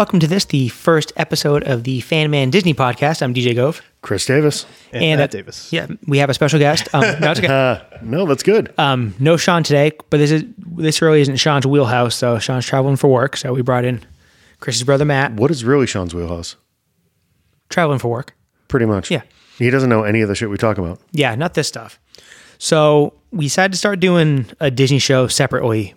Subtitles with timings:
[0.00, 3.20] welcome to this, the first episode of the Fan Man Disney podcast.
[3.20, 3.82] I'm DJ Gove.
[4.00, 4.64] Chris Davis.
[4.94, 5.70] And, And, Matt uh, Davis.
[5.70, 6.88] Yeah, we have a special guest.
[6.94, 7.46] Um, no, okay.
[7.46, 8.72] Uh, no, that's good.
[8.78, 12.14] Um, no Sean today, but this is this really isn't Sean's wheelhouse.
[12.14, 13.36] So Sean's traveling for work.
[13.36, 14.02] So we brought in
[14.60, 16.56] Chris's brother Matt, what is really Sean's wheelhouse?
[17.68, 18.34] traveling for work.
[18.68, 19.10] Pretty much.
[19.10, 19.20] Yeah.
[19.58, 20.98] He doesn't know any of the shit we talk about.
[21.12, 22.00] Yeah, not this stuff.
[22.56, 25.92] So we decided to start doing a Disney show separately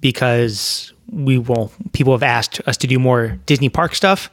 [0.00, 4.30] because we will people have asked us to do more Disney park stuff.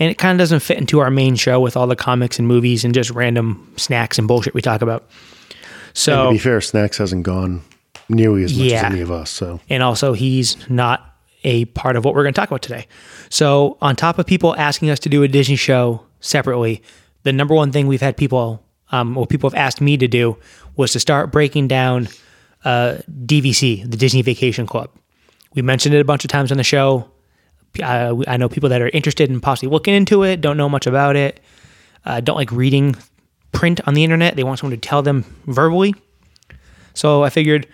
[0.00, 2.46] And it kind of doesn't fit into our main show with all the comics and
[2.46, 5.08] movies and just random snacks and bullshit we talk about.
[5.92, 7.62] So to be fair, Snacks hasn't gone
[8.08, 8.78] nearly as much Yeah.
[8.86, 9.28] as any of us.
[9.30, 11.04] So and also he's not
[11.44, 12.86] a part of what we're going to talk about today.
[13.30, 16.82] So, on top of people asking us to do a Disney show separately,
[17.22, 20.36] the number one thing we've had people, um, what people have asked me to do
[20.76, 22.08] was to start breaking down
[22.64, 24.90] uh, DVC, the Disney Vacation Club.
[25.54, 27.10] We mentioned it a bunch of times on the show.
[27.82, 30.86] Uh, I know people that are interested in possibly looking into it, don't know much
[30.86, 31.40] about it,
[32.04, 32.96] uh, don't like reading
[33.52, 34.36] print on the internet.
[34.36, 35.94] They want someone to tell them verbally.
[36.94, 37.66] So I figured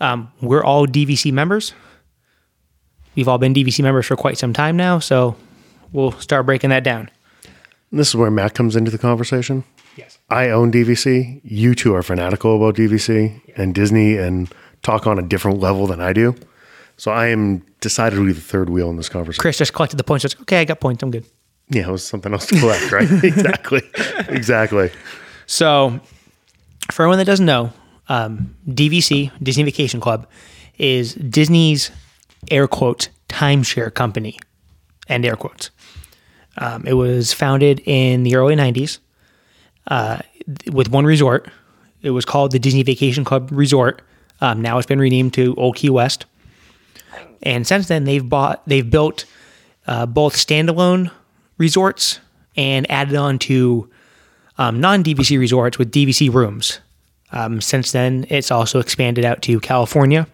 [0.00, 1.72] um, we're all DVC members.
[3.14, 5.36] We've all been DVC members for quite some time now, so
[5.92, 7.10] we'll start breaking that down.
[7.92, 9.62] this is where Matt comes into the conversation.
[9.96, 10.18] Yes.
[10.28, 11.40] I own DVC.
[11.44, 16.00] You two are fanatical about DVC and Disney and talk on a different level than
[16.00, 16.34] I do.
[16.96, 19.40] So I am decidedly the third wheel in this conversation.
[19.40, 20.22] Chris just collected the points.
[20.22, 21.02] Just okay, I got points.
[21.02, 21.26] I'm good.
[21.70, 23.10] Yeah, it was something else to collect, right?
[23.24, 23.82] exactly.
[24.28, 24.90] Exactly.
[25.46, 25.98] So,
[26.92, 27.72] for anyone that doesn't know,
[28.08, 30.26] um, DVC Disney Vacation Club
[30.78, 31.90] is Disney's
[32.50, 34.38] air quotes timeshare company,
[35.08, 35.70] and air quotes.
[36.58, 38.98] Um, it was founded in the early '90s
[39.88, 40.18] uh,
[40.70, 41.48] with one resort.
[42.02, 44.02] It was called the Disney Vacation Club Resort.
[44.40, 46.26] Um, now it's been renamed to Old Key West,
[47.44, 49.24] and since then they've bought they've built
[49.86, 51.10] uh, both standalone
[51.58, 52.18] resorts
[52.56, 53.88] and added on to
[54.58, 56.80] um, non DVC resorts with DVC rooms.
[57.32, 60.26] Um, since then, it's also expanded out to California.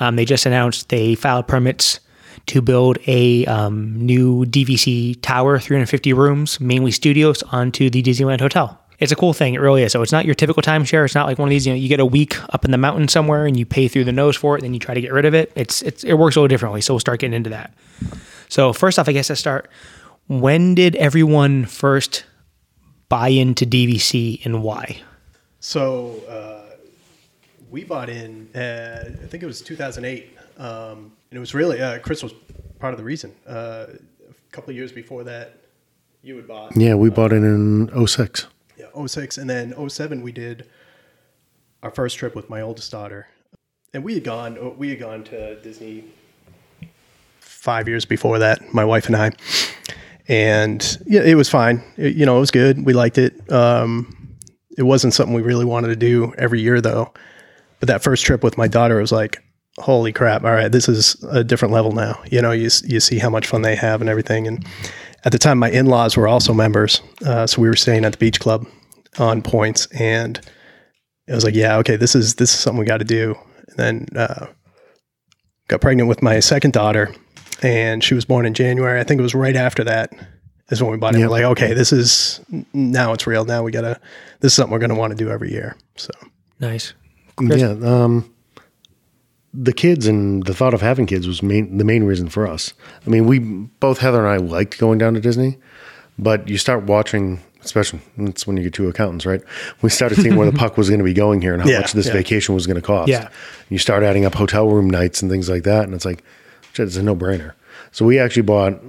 [0.00, 2.00] Um, they just announced they filed permits
[2.46, 8.78] to build a um, new DVC tower, 350 rooms, mainly studios, onto the Disneyland Hotel.
[8.98, 9.92] It's a cool thing, it really is.
[9.92, 11.04] So it's not your typical timeshare.
[11.04, 12.78] It's not like one of these, you know, you get a week up in the
[12.78, 15.12] mountain somewhere and you pay through the nose for it, then you try to get
[15.12, 15.52] rid of it.
[15.56, 16.80] It's, it's it works a little differently.
[16.80, 17.74] So we'll start getting into that.
[18.48, 19.68] So first off, I guess I start.
[20.28, 22.24] When did everyone first
[23.08, 25.02] buy into DVC and why?
[25.60, 26.76] So uh,
[27.70, 30.36] we bought in, uh, I think it was 2008.
[30.56, 32.32] Um, and it was really, uh, Chris was
[32.78, 33.34] part of the reason.
[33.46, 35.58] Uh, a couple of years before that,
[36.22, 36.76] you had bought.
[36.76, 38.46] Yeah, we bought it in 06.
[38.94, 39.38] Yeah, 06.
[39.38, 40.66] And then 07, we did
[41.82, 43.28] our first trip with my oldest daughter.
[43.92, 46.04] And we had gone, we had gone to Disney
[47.40, 49.32] five years before that, my wife and I.
[50.28, 51.82] And yeah, it was fine.
[51.96, 52.84] It- you know, it was good.
[52.84, 53.50] We liked it.
[53.52, 54.36] Um,
[54.76, 57.12] it wasn't something we really wanted to do every year, though.
[57.78, 59.42] But that first trip with my daughter was like,
[59.78, 60.42] holy crap!
[60.44, 62.20] All right, this is a different level now.
[62.30, 64.46] You know, you you see how much fun they have and everything.
[64.48, 64.64] And
[65.24, 68.12] at the time, my in laws were also members, uh, so we were staying at
[68.12, 68.66] the beach club
[69.18, 70.40] on points, and
[71.26, 73.34] it was like, yeah, okay, this is this is something we got to do.
[73.68, 74.46] And then uh,
[75.68, 77.14] got pregnant with my second daughter,
[77.62, 79.00] and she was born in January.
[79.00, 80.12] I think it was right after that
[80.70, 81.18] is when we bought it.
[81.18, 81.28] Yep.
[81.28, 82.40] We're like, okay, this is
[82.72, 83.44] now it's real.
[83.44, 84.00] Now we gotta.
[84.40, 85.76] This is something we're gonna want to do every year.
[85.96, 86.10] So
[86.60, 86.94] Nice.
[87.36, 87.60] Chris?
[87.60, 87.70] Yeah.
[87.70, 88.30] Um,
[89.52, 92.74] the kids and the thought of having kids was main, the main reason for us.
[93.06, 95.58] I mean, we both Heather and I liked going down to Disney,
[96.18, 99.42] but you start watching, especially that's when you get two accountants, right?
[99.82, 101.80] We started seeing where the puck was going to be going here and how Yeah,
[101.80, 102.12] much this yeah.
[102.12, 103.08] vacation was going to cost.
[103.08, 103.28] Yeah.
[103.70, 106.22] You start adding up hotel room nights and things like that, and it's like,
[106.72, 107.52] shit, it's a no brainer.
[107.92, 108.80] So we actually bought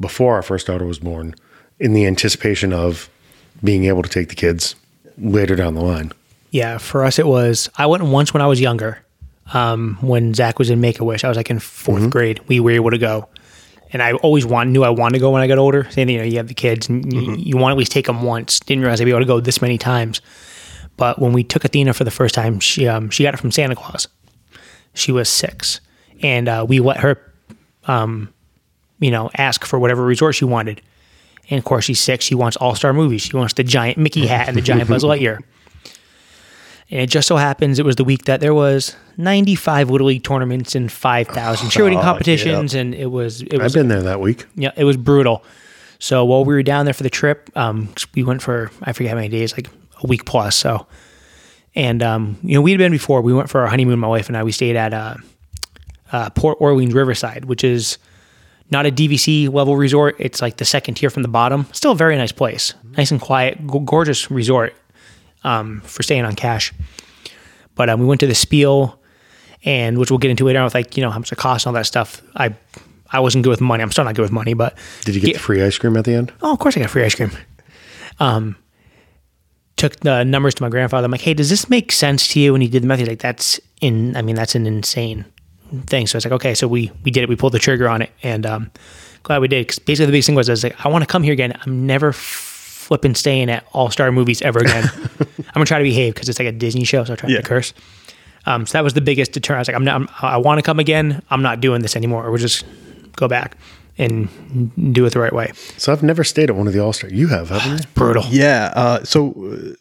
[0.00, 1.34] before our first daughter was born,
[1.78, 3.08] in the anticipation of
[3.62, 4.74] being able to take the kids
[5.18, 6.12] later down the line.
[6.50, 7.68] Yeah, for us it was.
[7.78, 8.98] I went once when I was younger.
[9.52, 12.40] Um, when Zach was in Make a Wish, I was like in 4th grade.
[12.48, 13.28] We were able to go,
[13.94, 15.84] and I always want, knew I wanted to go when I got older.
[15.84, 17.92] Same thing, you know, you have the kids, and you, you want to at least
[17.92, 18.58] take them once.
[18.58, 20.20] Didn't realize I'd be able to go this many times.
[20.96, 23.52] But when we took Athena for the first time, she um, she got it from
[23.52, 24.08] Santa Claus.
[24.94, 25.80] She was six,
[26.22, 27.32] and uh, we let her,
[27.84, 28.34] um,
[28.98, 30.82] you know, ask for whatever resort she wanted.
[31.48, 32.24] And of course, she's six.
[32.24, 33.22] She wants all star movies.
[33.22, 35.38] She wants the giant Mickey hat and the giant Buzz Lightyear.
[36.90, 40.24] And it just so happens it was the week that there was 95 Little League
[40.24, 44.20] tournaments and 5,000 cheerleading Oh, competitions, and it was it was, I've been there that
[44.20, 44.46] week.
[44.54, 45.44] yeah it was brutal.
[45.98, 49.10] So while we were down there for the trip, um, we went for I forget
[49.10, 49.68] how many days, like
[50.02, 50.56] a week plus.
[50.56, 50.86] So,
[51.74, 53.20] and um, you know we had been before.
[53.22, 53.98] We went for our honeymoon.
[53.98, 54.42] My wife and I.
[54.42, 55.14] We stayed at uh,
[56.12, 57.98] uh, Port Orleans Riverside, which is
[58.70, 60.16] not a DVC level resort.
[60.18, 61.66] It's like the second tier from the bottom.
[61.72, 64.74] Still a very nice place, nice and quiet, g- gorgeous resort
[65.44, 66.72] um, for staying on cash.
[67.76, 68.98] But um, we went to the Spiel,
[69.64, 71.66] and which we'll get into later on with like you know how much it costs
[71.66, 72.22] and all that stuff.
[72.36, 72.54] I
[73.10, 73.82] I wasn't good with money.
[73.82, 76.04] I'm still not good with money, but Did you get the free ice cream at
[76.04, 76.32] the end?
[76.42, 77.30] Oh, of course I got free ice cream.
[78.20, 78.56] Um,
[79.76, 81.04] took the numbers to my grandfather.
[81.06, 82.54] I'm like, hey, does this make sense to you?
[82.54, 82.98] And he did the math.
[83.00, 84.16] He's like, that's in.
[84.16, 85.24] I mean, that's an insane
[85.86, 86.06] thing.
[86.06, 87.28] So it's like, okay, so we we did it.
[87.28, 88.70] We pulled the trigger on it, and um,
[89.22, 89.66] glad we did.
[89.66, 91.58] Because basically, the biggest thing was, I was like, I want to come here again.
[91.62, 94.84] I'm never flipping staying at All Star Movies ever again.
[95.20, 97.36] I'm gonna try to behave because it's like a Disney show, so I try Yeah.
[97.38, 97.72] to curse.
[98.46, 99.58] Um, so that was the biggest deterrent.
[99.58, 99.94] I was like, I'm not.
[99.96, 101.22] I'm, I want to come again.
[101.30, 102.26] I'm not doing this anymore.
[102.26, 102.64] Or we'll just
[103.16, 103.56] go back
[103.98, 105.52] and do it the right way.
[105.76, 107.10] So I've never stayed at one of the All Star.
[107.10, 107.88] You have, haven't you?
[107.94, 108.24] Brutal.
[108.28, 108.72] Yeah.
[108.74, 109.74] Uh, so, uh,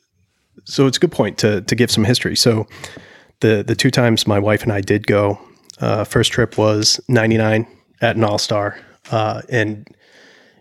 [0.66, 2.36] so it's a good point to to give some history.
[2.36, 2.68] So,
[3.42, 5.40] the the two times my wife and I did go,
[5.80, 7.68] uh, first trip was '99
[8.02, 8.80] at an All Star,
[9.12, 9.88] uh, and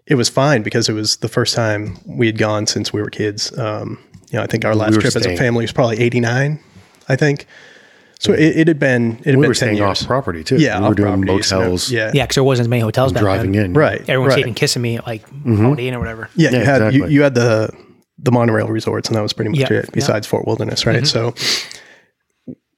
[0.07, 3.11] it was fine because it was the first time we had gone since we were
[3.11, 3.57] kids.
[3.57, 3.99] Um,
[4.31, 6.59] you know, I think our last were trip as a family was probably '89.
[7.09, 7.47] I think.
[8.23, 10.01] So it, it had been it had We been were staying years.
[10.03, 10.57] off property too.
[10.57, 11.91] Yeah, we were doing property, so, motels.
[11.91, 13.65] yeah, Yeah, because there wasn't as many hotels back driving then.
[13.67, 13.73] in.
[13.75, 14.01] right.
[14.03, 14.41] Everyone was right.
[14.41, 16.31] even kissing me at like Holiday Inn or whatever.
[16.37, 17.15] Yeah, Yeah, you had you, exactly.
[17.15, 17.71] you had the
[18.19, 19.73] the monorail resorts, and that was pretty much Yeah, it.
[19.73, 19.81] yeah.
[19.83, 19.91] Mm-hmm.
[19.95, 21.05] Besides Fort Wilderness, right?
[21.07, 21.35] So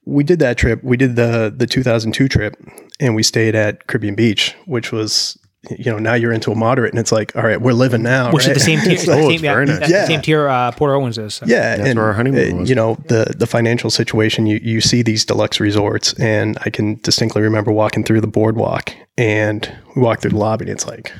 [0.05, 0.83] we did that trip.
[0.83, 2.55] We did the the 2002 trip,
[2.99, 5.37] and we stayed at Caribbean Beach, which was
[5.77, 8.31] you know now you're into a moderate, and it's like all right, we're living now.
[8.31, 8.55] Which right?
[8.55, 8.91] is the same tier.
[8.93, 9.89] It's like- Oh, same, it's very nice.
[9.89, 10.05] Yeah.
[10.05, 11.35] same tier uh, Port Orleans is.
[11.35, 11.45] so.
[11.45, 12.69] yeah, That's and where our honeymoon was.
[12.69, 14.45] You know the the financial situation.
[14.45, 18.93] You you see these deluxe resorts, and I can distinctly remember walking through the boardwalk,
[19.17, 21.13] and we walked through the lobby, and it's like,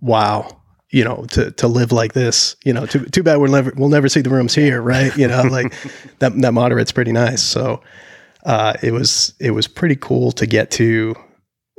[0.00, 0.56] wow.
[0.92, 3.88] You know, to, to live like this, you know, too, too bad we'll never we'll
[3.88, 5.16] never see the rooms here, right?
[5.16, 5.72] You know, like
[6.18, 7.42] that that moderate's pretty nice.
[7.42, 7.80] So
[8.44, 11.14] uh, it was it was pretty cool to get to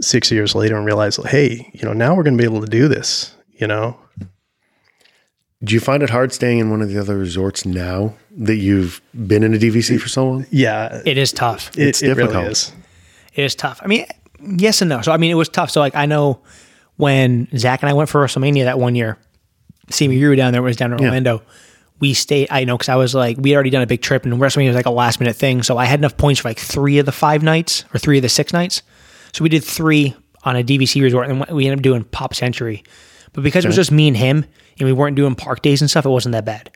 [0.01, 2.68] six years later and realize, hey, you know, now we're going to be able to
[2.68, 3.36] do this.
[3.53, 3.98] You know,
[5.63, 9.01] Do you find it hard staying in one of the other resorts now that you've
[9.27, 10.45] been in a DVC for so long?
[10.50, 11.69] yeah, It is tough.
[11.77, 12.48] it, it's it really difficult.
[12.51, 12.71] is.
[13.36, 13.80] It is tough.
[13.83, 14.06] I mean,
[14.42, 15.01] yes and no.
[15.01, 15.69] So I mean, it was tough.
[15.69, 16.42] So like, I know
[16.98, 19.18] when Zach and I went for WrestleMania that one year,
[19.89, 20.62] see me, you were down there.
[20.63, 21.44] Was down in Orlando.
[22.00, 22.48] We stayed.
[22.50, 24.68] I know because I was like, we had already done a big trip, and WrestleMania
[24.68, 25.62] was like a last minute thing.
[25.62, 28.24] So I had enough points for like three of the five nights or three of
[28.24, 28.81] the six nights.
[29.33, 32.83] So we did three on a DVC resort, and we ended up doing Pop Century.
[33.33, 34.45] But because it was just me and him,
[34.80, 36.72] and we weren't doing park days and stuff, it wasn't that bad.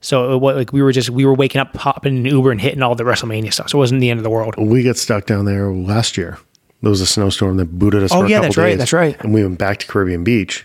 [0.00, 2.60] So it, like we were just we were waking up, hopping in an Uber, and
[2.60, 3.70] hitting all the WrestleMania stuff.
[3.70, 4.54] So it wasn't the end of the world.
[4.56, 6.38] We got stuck down there last year.
[6.82, 8.12] There was a snowstorm that booted us.
[8.12, 9.20] Oh, for a yeah, couple that's right, days, that's right.
[9.20, 10.64] And we went back to Caribbean Beach,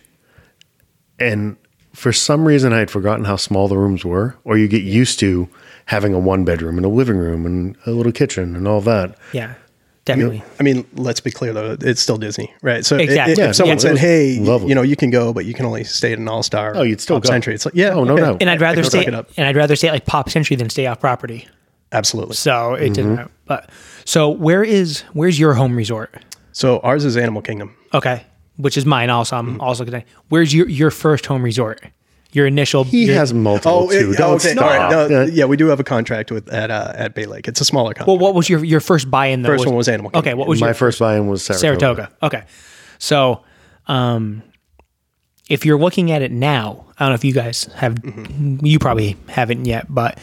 [1.20, 1.58] and
[1.94, 4.36] for some reason I had forgotten how small the rooms were.
[4.44, 5.50] Or you get used to
[5.86, 9.18] having a one bedroom and a living room and a little kitchen and all that.
[9.32, 9.56] Yeah,
[10.06, 10.44] definitely.
[10.60, 12.86] I mean, let's be clear though, it's still Disney, right?
[12.86, 13.34] So i- Exactly.
[13.34, 14.70] if, Yeah, someone yeah, said, "Hey, lovely.
[14.70, 16.84] you know, you can go, but you can only stay at an All Star," Oh,
[16.84, 17.28] you'd still go.
[17.28, 17.54] Century.
[17.56, 18.22] It's like, yeah, Oh, no okay.
[18.24, 18.38] doubt.
[18.42, 19.30] and I'd rather can stay it up.
[19.38, 21.48] and I'd rather stay at like Pop Century than stay off property.
[21.92, 22.36] Absolutely.
[22.36, 22.94] So it Mm-hmm.
[22.94, 23.32] didn't.
[23.46, 23.70] But
[24.06, 26.16] so where is where's your home resort?
[26.52, 27.76] So ours is Animal Kingdom.
[27.94, 28.24] Okay,
[28.58, 29.10] which is mine.
[29.10, 29.50] Also, Mm-hmm.
[29.56, 30.04] I'm also gonna.
[30.30, 31.82] Where's your your first home resort?
[32.34, 32.84] Your initial.
[32.84, 34.12] He your- has multiple Oh, too.
[34.12, 34.52] it, Don't okay.
[34.54, 34.64] stop.
[34.66, 34.92] All right.
[34.92, 35.32] No, Yeah.
[35.32, 37.48] yeah, we do have a contract with at uh, at Bay Lake.
[37.48, 38.08] It's a smaller contract.
[38.08, 39.44] Well, what was your your first buy-in?
[39.44, 39.50] Though?
[39.50, 40.28] First one was Animal Kingdom.
[40.30, 41.60] Okay, what was My your first buy-in was Saratoga.
[41.80, 42.10] Saratoga?
[42.24, 42.44] Okay,
[42.98, 43.44] so
[43.88, 44.42] um,
[45.50, 47.96] if you're looking at it now, I don't know if you guys have.
[47.96, 48.66] Mm-hmm.
[48.66, 50.18] You probably haven't yet, but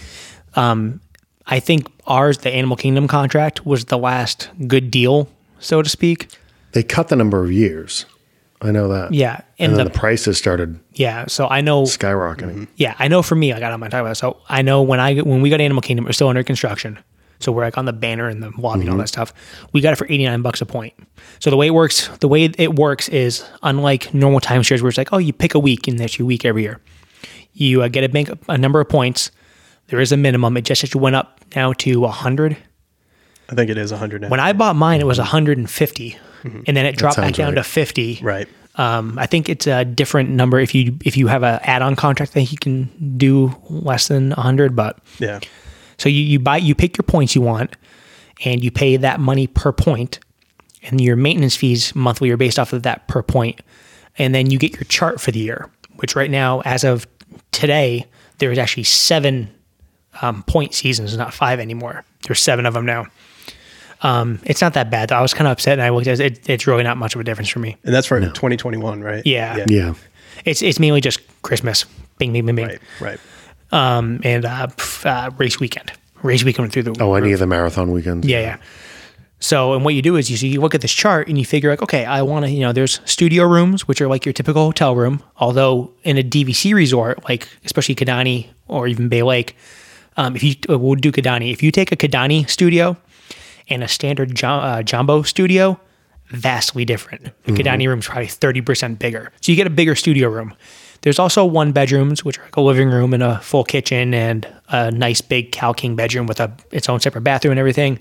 [0.56, 1.00] um,
[1.46, 6.28] I think ours, the Animal Kingdom contract, was the last good deal, so to speak.
[6.72, 8.06] They cut the number of years.
[8.62, 9.12] I know that.
[9.12, 11.26] Yeah, And, and then the, the prices started yeah.
[11.26, 12.68] So I know skyrocketing.
[12.76, 14.12] Yeah, I know for me, like I don't mind talking about.
[14.12, 14.16] It.
[14.16, 16.98] So I know when I when we got Animal Kingdom, we're still under construction.
[17.38, 19.32] So we're like on the banner and the lobby and all that stuff.
[19.72, 20.92] We got it for eighty nine bucks a point.
[21.38, 24.98] So the way it works, the way it works is unlike normal timeshares, where it's
[24.98, 26.80] like, oh, you pick a week and that's your week every year.
[27.54, 29.30] You uh, get a bank a number of points.
[29.86, 30.56] There is a minimum.
[30.58, 32.58] It just actually went up now to hundred.
[33.50, 34.30] I think it is 100.
[34.30, 36.20] When I bought mine, it was 150, and
[36.76, 37.62] then it dropped back down right.
[37.62, 38.20] to 50.
[38.22, 38.48] right.
[38.76, 42.32] Um, I think it's a different number if you if you have a add-on contract.
[42.32, 45.40] I think you can do less than 100, but Yeah.
[45.98, 47.76] so you, you buy you pick your points you want,
[48.44, 50.20] and you pay that money per point,
[50.82, 53.60] and your maintenance fees monthly are based off of that per point,
[54.16, 55.68] and then you get your chart for the year.
[55.96, 57.06] Which right now, as of
[57.50, 58.06] today,
[58.38, 59.50] there is actually seven
[60.22, 62.04] um, point seasons, not five anymore.
[62.22, 63.06] There's seven of them now.
[64.02, 65.10] Um, it's not that bad.
[65.10, 65.16] Though.
[65.16, 66.48] I was kind of upset, and I looked at it.
[66.48, 67.76] It's really not much of a difference for me.
[67.84, 69.24] And that's for 2021, right?
[69.26, 69.56] Yeah.
[69.56, 69.64] Yeah.
[69.68, 69.94] Yeah.
[70.44, 71.84] It's it's mainly just Christmas,
[72.18, 72.80] bing, bing, bing, bing, Right.
[73.00, 73.18] Right.
[73.72, 74.68] um, and uh,
[75.04, 75.92] uh, race weekend.
[76.22, 78.26] Race weekend through the Oh, any of the marathon weekends.
[78.26, 78.56] yeah, yeah.
[79.42, 81.46] So, and what you do is you, so you look at this chart and you
[81.46, 84.34] figure like, okay, I want to, you know, there's studio rooms, which are like your
[84.34, 85.22] typical hotel room.
[85.38, 89.56] Although in a DVC resort, like especially Kidani or even Bay Lake,
[90.18, 92.98] um, if you uh, we'll do Kidani, if you take a Kidani studio
[93.70, 95.80] and a standard jum- uh, jumbo studio,
[96.28, 97.30] vastly different.
[97.46, 100.54] The dining room is probably thirty percent bigger, so you get a bigger studio room.
[101.02, 104.46] There's also one bedrooms, which are like a living room and a full kitchen and
[104.68, 107.98] a nice big Cal King bedroom with a its own separate bathroom and everything.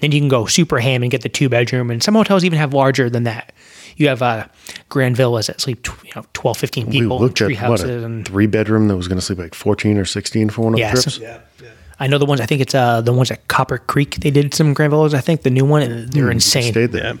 [0.00, 2.58] Then you can go super ham and get the two bedroom, and some hotels even
[2.58, 3.52] have larger than that.
[3.96, 4.46] You have uh,
[4.88, 7.82] grand villas that sleep, tw- you know, 12, 15 We people, looked tree at what
[7.84, 10.72] a and three bedroom that was going to sleep like 14 or 16 for one
[10.72, 11.18] of Yeah, the so- trips.
[11.18, 11.68] Yeah, yeah.
[12.02, 12.40] I know the ones.
[12.40, 14.16] I think it's uh the ones at Copper Creek.
[14.16, 15.14] They did some grand villas.
[15.14, 16.72] I think the new one, and they're insane.
[16.72, 17.14] Stayed there.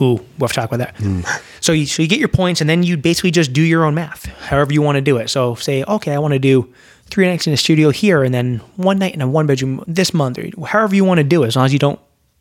[0.00, 1.42] Ooh, we'll have to talk about that.
[1.60, 3.94] So you so you get your points, and then you basically just do your own
[3.94, 5.28] math, however you want to do it.
[5.28, 6.72] So say, okay, I want to do
[7.06, 10.14] three nights in a studio here, and then one night in a one bedroom this
[10.14, 12.00] month, or however you want to do it, as long as you don't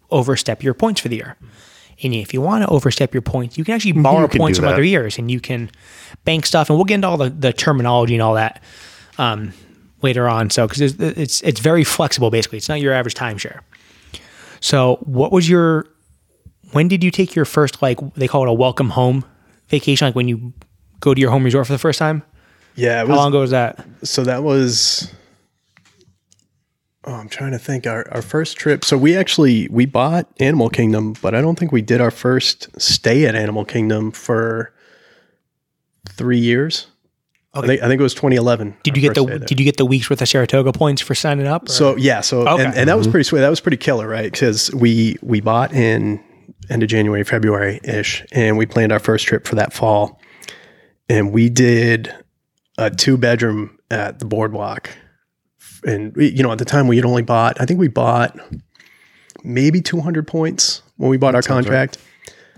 [0.09, 1.35] overstep your points for the year.
[2.01, 4.67] And if you want to overstep your points, you can actually borrow can points from
[4.67, 4.75] that.
[4.75, 5.69] other years, and you can
[6.23, 6.69] bank stuff.
[6.69, 8.63] And we'll get into all the, the terminology and all that
[9.17, 9.53] um,
[10.01, 10.49] later on.
[10.49, 13.61] So because it's, it's it's very flexible, basically, it's not your average timeshare.
[14.59, 15.87] So what was your
[16.71, 19.25] when did you take your first like they call it a welcome home
[19.69, 20.07] vacation?
[20.07, 20.53] Like when you
[20.99, 22.23] go to your home resort for the first time?
[22.75, 23.85] Yeah, it how long ago was that?
[24.03, 25.11] So that was
[27.05, 27.87] oh i'm trying to think.
[27.87, 31.71] Our, our first trip so we actually we bought animal kingdom but i don't think
[31.71, 34.73] we did our first stay at animal kingdom for
[36.09, 36.87] three years
[37.53, 39.85] I, think, I think it was 2011 did you get the did you get the
[39.85, 42.65] weeks worth of saratoga points for signing up or- so yeah so Okay.
[42.65, 43.11] and, and that was mm-hmm.
[43.11, 44.31] pretty sweet that was pretty killer right?
[44.31, 46.23] Because we we bought in
[46.69, 50.19] end of january february ish and we planned our first trip for that fall.
[51.11, 52.13] And we did
[52.77, 54.91] a two bedroom at the boardwalk.
[55.83, 58.37] And we, you know at the time we had only bought i think we bought
[59.43, 61.97] maybe 200 points when we bought our contract.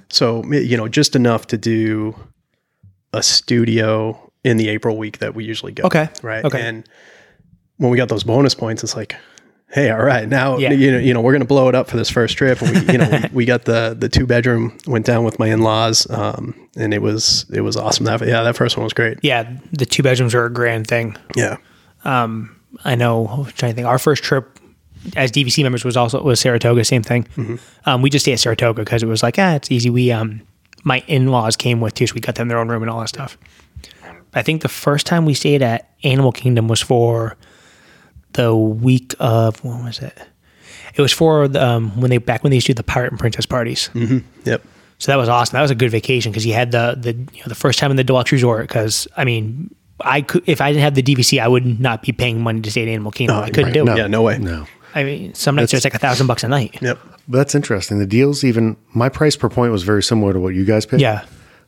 [0.10, 2.16] So you know just enough to do
[3.14, 6.10] a studio in the april week that we usually go Okay.
[6.24, 6.44] right?
[6.46, 6.62] Okay.
[6.62, 6.88] and
[7.78, 9.16] when we got those bonus points it's like
[9.70, 10.72] hey all right now Yeah.
[10.72, 12.62] you know you know we're gonna blow it up for this first trip.
[12.62, 15.48] And we you know we, we got the the two bedroom went down with my
[15.48, 18.06] in-laws um and it was it was awesome.
[18.06, 19.20] That yeah that first one was great.
[19.22, 21.16] Yeah the two bedrooms are a grand thing.
[21.36, 21.58] Yeah.
[22.04, 24.58] Um, i know I'm trying to think our first trip
[25.16, 27.28] as dvc members was also was saratoga same thing.
[27.86, 29.90] Um, we just stayed at saratoga because it was like ah it's easy.
[29.90, 30.42] We um
[30.84, 33.10] my in-laws came with too so we got them their own room and all that
[33.10, 33.38] stuff
[34.34, 37.36] i think the first time we stayed at animal kingdom was for
[38.34, 40.18] the week of when was it?
[40.96, 43.12] It was for the, um, when they back when they used to do the pirate
[43.12, 43.90] and princess parties.
[44.46, 44.64] yep
[45.00, 45.56] So that was awesome.
[45.58, 47.92] That was a good vacation because you had the the you know, the first time
[47.92, 48.68] in the deluxe resort.
[48.70, 52.14] Because I mean, I could if I didn't have the DVC, I would not be
[52.14, 53.38] paying money to stay at Animal Kingdom.
[53.38, 53.98] I couldn't do it.
[53.98, 54.66] yeah no way No.
[54.96, 56.78] I mean, some nights it's like a thousand bucks a night.
[56.82, 58.00] yep But that's interesting.
[58.00, 61.02] The deals, even my price per point was very similar to what you guys paid.
[61.02, 61.26] Yeah,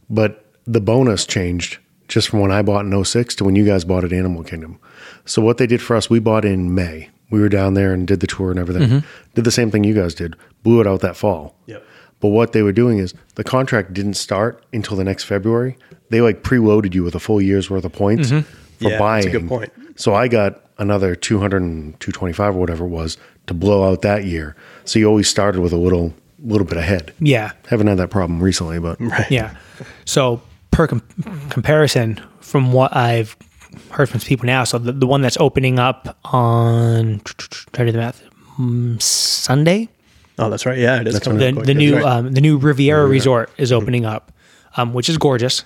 [0.09, 3.83] But the bonus changed just from when I bought in 06 to when you guys
[3.85, 4.79] bought at Animal Kingdom.
[5.25, 7.09] So what they did for us, we bought in May.
[7.29, 8.87] We were down there and did the tour and everything.
[8.87, 9.07] Mm-hmm.
[9.33, 10.35] Did the same thing you guys did.
[10.61, 11.55] Blew it out that fall.
[11.65, 11.83] Yep.
[12.19, 15.77] But what they were doing is the contract didn't start until the next February.
[16.09, 18.87] They like preloaded you with a full year's worth of points for Mm-hmm.
[18.87, 19.23] Yeah, buying.
[19.23, 19.71] that's a good point.
[19.95, 23.17] So I got another 200 and 225 or whatever it was
[23.47, 24.55] to blow out that year.
[24.83, 27.13] So you always started with a little little bit ahead.
[27.19, 28.97] yeah, Haven't had that problem recently, but
[29.31, 29.55] yeah.
[30.05, 30.41] So
[30.73, 31.01] per com-
[31.49, 33.37] comparison, from what I've
[33.91, 37.91] heard from people now, so the, the one that's opening up on try to do
[37.91, 38.23] the math
[38.59, 39.89] mm, Sunday.
[40.39, 42.05] oh that's right yeah it is coming the, up the new right.
[42.05, 44.31] um, the new Riviera Resort is opening up,
[44.77, 45.63] um, which is gorgeous,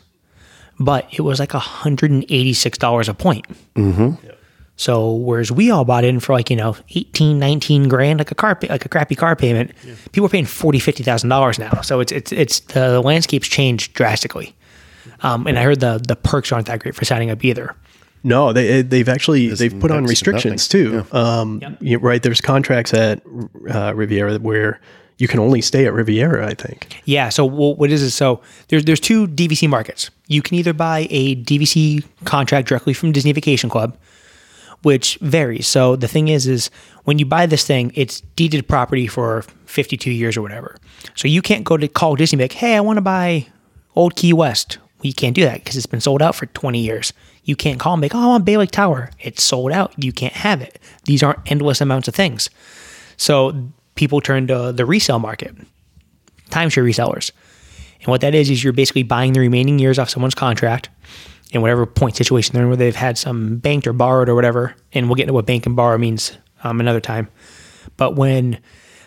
[0.79, 3.45] but it was like hundred and eighty six dollars a point.
[3.75, 4.27] Mm-hmm.
[4.79, 8.35] So whereas we all bought in for like you know 18, 19 grand, like a
[8.35, 9.71] car, like a crappy car payment,
[10.11, 11.81] people are paying forty, fifty thousand dollars now.
[11.81, 14.55] So it's it's it's the landscape's changed drastically.
[15.21, 17.75] Um, and I heard the the perks aren't that great for signing up either.
[18.23, 21.05] No, they they've actually they've put on restrictions too.
[21.11, 23.21] Um, you- right, there's contracts at
[23.69, 24.79] uh, Riviera where
[25.19, 26.45] you can only stay at Riviera.
[26.47, 27.01] I think.
[27.05, 27.29] Yeah.
[27.29, 28.11] So wh- what is it?
[28.11, 30.09] So there's there's two DVC markets.
[30.27, 33.97] You can either buy a DVC contract directly from Disney Vacation Club,
[34.81, 35.67] which varies.
[35.67, 36.69] So the thing is, is
[37.05, 40.75] when you buy this thing, it's deeded property for 52 years or whatever.
[41.15, 43.47] So you can't go to call Disney and be like, hey, I want to buy
[43.95, 44.79] Old Key West.
[45.01, 47.13] You can't do that because it's been sold out for 20 years.
[47.43, 49.11] You can't call and like, oh, I want Lake Tower.
[49.19, 49.93] It's sold out.
[49.97, 50.79] You can't have it.
[51.05, 52.49] These aren't endless amounts of things.
[53.15, 55.55] So people turn to the resale market,
[56.49, 57.31] timeshare resellers.
[57.99, 60.89] And what that is, is you're basically buying the remaining years off someone's contract
[61.51, 64.75] in whatever point situation they're in where they've had some banked or borrowed or whatever.
[64.93, 67.29] And we'll get into what bank and borrow means um, another time.
[67.97, 68.59] But when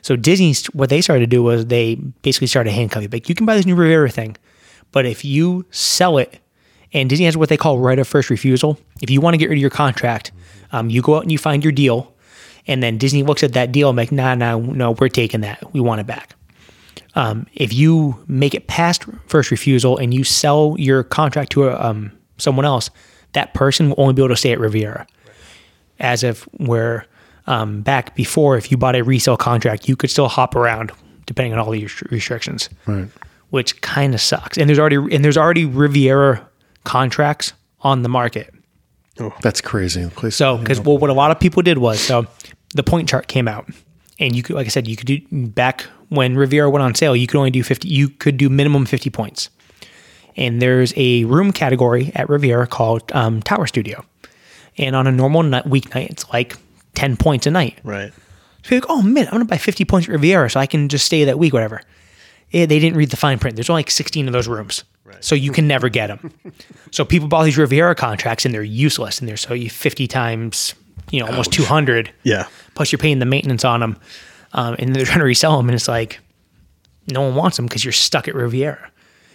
[0.03, 3.11] So Disney, what they started to do was they basically started handcuffing.
[3.11, 4.37] Like you can buy this new Riviera thing,
[4.93, 6.41] but if you sell it,
[6.93, 8.79] and Disney has what they call right of first refusal.
[9.01, 10.33] If you want to get rid of your contract,
[10.73, 12.13] um, you go out and you find your deal,
[12.67, 15.73] and then Disney looks at that deal and like, nah, nah, no, we're taking that.
[15.73, 16.35] We want it back.
[17.15, 21.81] Um, if you make it past first refusal and you sell your contract to a,
[21.81, 22.91] um, someone else,
[23.33, 25.07] that person will only be able to stay at Riviera.
[25.99, 27.07] As if where
[27.47, 30.93] um, back before, if you bought a resale contract, you could still hop around
[31.27, 33.09] depending on all the restrictions, Right.
[33.50, 34.59] Which kind of sucks.
[34.59, 36.49] And there's already and there's already Riviera
[36.85, 38.54] contracts on the market.
[39.42, 40.04] That's crazy.
[40.04, 40.35] The place.
[40.35, 42.26] So, because well, what a lot of people did was, so
[42.75, 43.69] the point chart came out,
[44.19, 47.14] and you could, like I said, you could do back when Riviera went on sale,
[47.14, 47.88] you could only do fifty.
[47.88, 49.50] You could do minimum fifty points,
[50.37, 54.04] and there's a room category at Riviera called um, Tower Studio,
[54.78, 56.57] and on a normal night, weeknight, it's like
[56.95, 57.78] ten points a night.
[57.85, 58.12] Right.
[58.62, 60.88] So you're like, oh man, I'm gonna buy fifty points at Riviera, so I can
[60.88, 61.83] just stay that week, whatever.
[62.50, 63.57] Yeah, they didn't read the fine print.
[63.57, 64.85] There's only like 16 of those rooms.
[65.21, 66.33] So you can never get them.
[66.90, 69.19] so people bought these Riviera contracts and they're useless.
[69.19, 70.75] And they're so you 50 times,
[71.11, 72.11] you know, almost 200.
[72.23, 72.47] Yeah.
[72.75, 73.97] Plus you're paying the maintenance on them.
[74.52, 75.69] Um, and they're trying to resell them.
[75.69, 76.21] And it's like,
[77.09, 78.90] no one wants them because you're stuck at Riviera.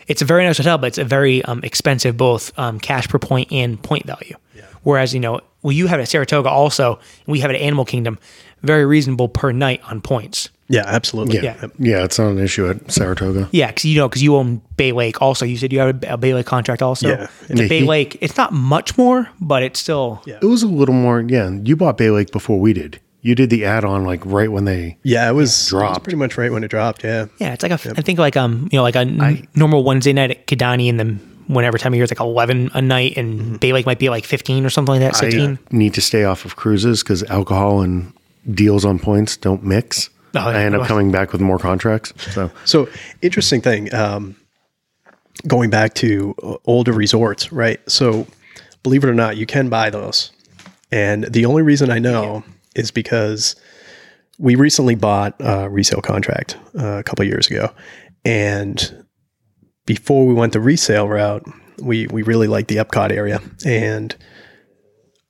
[0.07, 3.17] It's a very nice hotel, but it's a very um, expensive, both um, cash per
[3.17, 4.35] point and point value.
[4.55, 4.65] Yeah.
[4.83, 7.85] Whereas, you know, well, you have it at Saratoga also, we have it at Animal
[7.85, 8.19] Kingdom,
[8.61, 10.49] very reasonable per night on points.
[10.67, 11.35] Yeah, absolutely.
[11.39, 11.55] yeah.
[11.61, 11.67] yeah.
[11.77, 12.03] yeah.
[12.03, 13.47] it's not an issue at Saratoga.
[13.51, 15.21] Yeah, because you know, because you own Bay Lake.
[15.21, 16.81] Also, you said you have a, a Bay Lake contract.
[16.81, 17.27] Also, Yeah.
[17.49, 18.17] And the Yeah, Bay he- Lake.
[18.21, 20.21] It's not much more, but it's still.
[20.25, 20.39] Yeah.
[20.41, 21.21] It was a little more.
[21.21, 22.99] Yeah, you bought Bay Lake before we did.
[23.21, 24.97] You did the add-on like right when they.
[25.03, 26.03] Yeah, it was, it was Dropped.
[26.03, 27.03] pretty much right when it dropped.
[27.03, 27.25] Yeah.
[27.39, 27.91] Yeah, it's like a.
[27.97, 30.99] I think like um, you know, like a n- normal Wednesday night at Kidani, and
[30.99, 34.09] then whenever time of year it's like eleven a night, and Bay Lake might be
[34.09, 35.13] like fifteen or something like that.
[35.13, 35.25] Mm-hmm.
[35.25, 35.59] I Sixteen.
[35.71, 38.13] need to stay off of cruises because alcohol and
[38.51, 40.09] deals on points don't mix.
[40.35, 40.57] Oh, yeah.
[40.57, 42.13] I end up coming back with more contracts.
[42.33, 42.87] So So
[43.21, 43.93] interesting thing.
[43.93, 44.35] Um,
[45.47, 47.79] going back to uh, older resorts, right?
[47.89, 48.27] So
[48.83, 50.31] believe it or not, you can buy those,
[50.91, 52.43] and the only reason I know
[52.75, 53.55] is because
[54.37, 57.69] we recently bought a resale contract uh, a couple years ago,
[58.23, 59.05] and
[59.85, 61.43] before we went the resale route,
[61.79, 64.15] we we really liked the Epcot area, and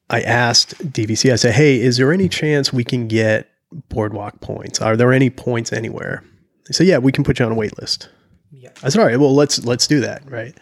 [0.10, 1.32] I asked DVC.
[1.32, 3.50] I said, "Hey, is there any chance we can get
[3.90, 4.82] boardwalk points?
[4.82, 6.24] Are there any points anywhere?"
[6.68, 8.10] They said, "Yeah, we can put you on a wait list."
[8.52, 8.70] Yeah.
[8.84, 10.56] I said, "All right, well let's let's do that." Right.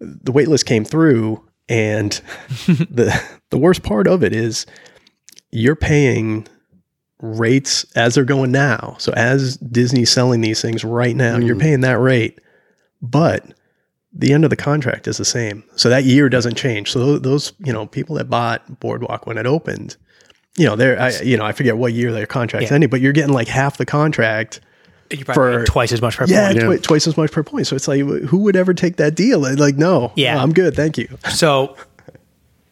[0.00, 2.12] The wait list came through, and
[2.66, 3.20] the
[3.50, 4.66] the worst part of it is
[5.50, 6.46] you're paying
[7.20, 8.96] rates as they're going now.
[8.98, 11.60] So as Disney's selling these things right now, you're mm.
[11.60, 12.40] paying that rate,
[13.02, 13.44] but
[14.12, 15.62] the end of the contract is the same.
[15.76, 16.90] So that year doesn't change.
[16.90, 19.96] So those, you know, people that bought Boardwalk when it opened,
[20.56, 22.74] you know, they're, I, you know, I forget what year their contract's Yeah.
[22.74, 24.60] ending, but you're getting like half the contract.
[25.10, 26.56] You probably For- twice as much per Yeah, point.
[26.58, 26.64] Yeah.
[26.66, 27.66] twi- twice as much per point.
[27.66, 29.40] So it's like, who would ever take that deal?
[29.40, 30.40] Like, no, Yeah.
[30.40, 31.08] I'm good, thank you.
[31.30, 31.76] So,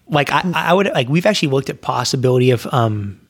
[0.08, 3.20] like, I, I would like we've actually looked at possibility of um,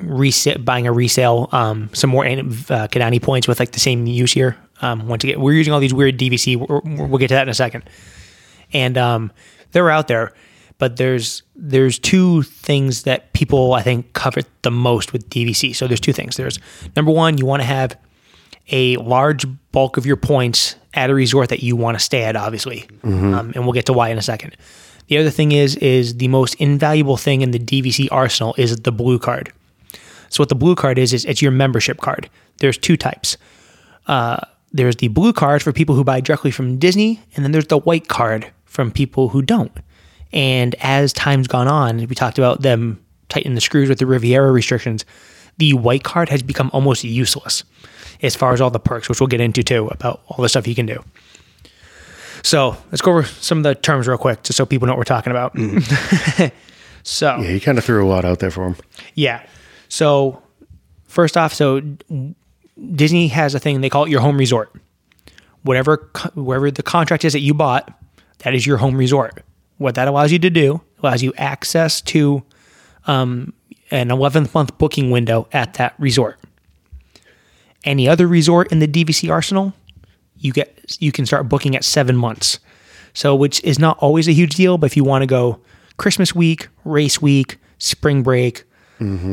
[0.00, 4.32] resale, buying a resale, um, some more uh, Kidani points with like the same use
[4.32, 4.56] here.
[4.80, 6.56] Um, once again, we're using all these weird DVC.
[6.56, 7.84] We're, we'll get to that in a second,
[8.72, 9.30] and um,
[9.72, 10.32] they're out there.
[10.82, 15.76] But there's there's two things that people I think cover the most with DVC.
[15.76, 16.36] So there's two things.
[16.36, 16.58] There's
[16.96, 17.96] number one, you want to have
[18.72, 22.34] a large bulk of your points at a resort that you want to stay at,
[22.34, 24.56] obviously, um, and we'll get to why in a second.
[25.06, 28.90] The other thing is is the most invaluable thing in the DVC arsenal is the
[28.90, 29.52] blue card.
[30.30, 32.28] So what the blue card is is it's your membership card.
[32.58, 33.36] There's two types.
[34.08, 34.38] Uh,
[34.72, 37.78] there's the blue card for people who buy directly from Disney, and then there's the
[37.78, 39.70] white card from people who don't.
[40.32, 44.50] And as time's gone on, we talked about them tightening the screws with the Riviera
[44.50, 45.04] restrictions.
[45.58, 47.64] The white card has become almost useless
[48.22, 50.66] as far as all the perks, which we'll get into too, about all the stuff
[50.66, 51.02] you can do.
[52.42, 54.98] So let's go over some of the terms real quick, just so people know what
[54.98, 55.54] we're talking about.
[55.54, 56.52] Mm.
[57.02, 58.76] so yeah, you kind of threw a lot out there for them.
[59.14, 59.46] yeah.
[59.88, 60.42] So
[61.04, 61.82] first off, so
[62.94, 64.72] Disney has a thing they call it your home resort.
[65.62, 67.92] Whatever wherever the contract is that you bought,
[68.38, 69.44] that is your home resort.
[69.82, 72.42] What that allows you to do allows you access to
[73.06, 73.52] um,
[73.90, 76.38] an 11th month booking window at that resort.
[77.84, 79.74] Any other resort in the DVC arsenal,
[80.38, 82.60] you get you can start booking at seven months.
[83.14, 85.60] So, which is not always a huge deal, but if you want to go
[85.98, 88.64] Christmas week, race week, spring break,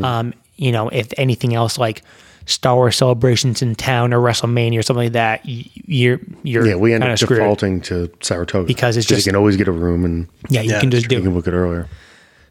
[0.04, 2.02] um, you know, if anything else like
[2.50, 6.92] Star Wars celebrations in town or WrestleMania or something like that, you're you're Yeah, we
[6.92, 7.38] end up screwed.
[7.40, 10.70] defaulting to Saratoga Because it's just you can always get a room and Yeah, you
[10.72, 11.88] Yeah, can just do you can book it earlier.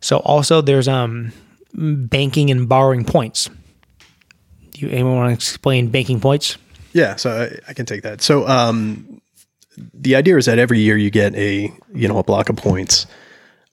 [0.02, 1.32] So also there's um
[1.74, 3.50] banking and borrowing points.
[4.72, 6.58] Do you anyone want to explain banking points?
[6.94, 8.22] Yeah, so I, I can take that.
[8.22, 9.22] So um,
[9.94, 13.06] the idea is that every year you get a you know a block of points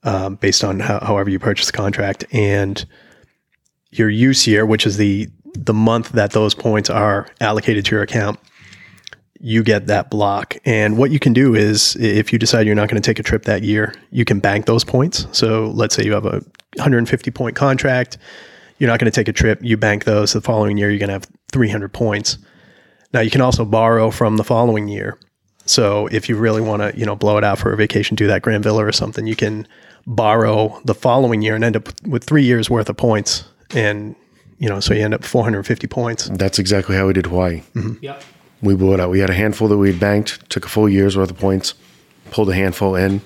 [0.03, 2.85] um, based on how, however you purchase the contract, and
[3.91, 8.03] your use year, which is the the month that those points are allocated to your
[8.03, 8.39] account,
[9.41, 10.57] you get that block.
[10.65, 13.23] And what you can do is, if you decide you're not going to take a
[13.23, 15.27] trip that year, you can bank those points.
[15.33, 16.43] So let's say you have a
[16.77, 18.19] 150 point contract,
[18.79, 20.33] you're not going to take a trip, you bank those.
[20.33, 22.39] The following year, you're going to have 300 points.
[23.13, 25.19] Now you can also borrow from the following year.
[25.65, 28.27] So if you really want to, you know, blow it out for a vacation, do
[28.29, 29.67] that Grand Villa or something, you can
[30.07, 33.45] borrow the following year and end up with three years worth of points.
[33.75, 34.15] And,
[34.59, 36.29] you know, so you end up 450 points.
[36.33, 37.63] That's exactly how we did Hawaii.
[38.01, 38.23] Yep.
[38.63, 39.11] We blew it out.
[39.11, 41.75] We had a handful that we had banked, took a full year's worth of points,
[42.31, 43.21] pulled a handful in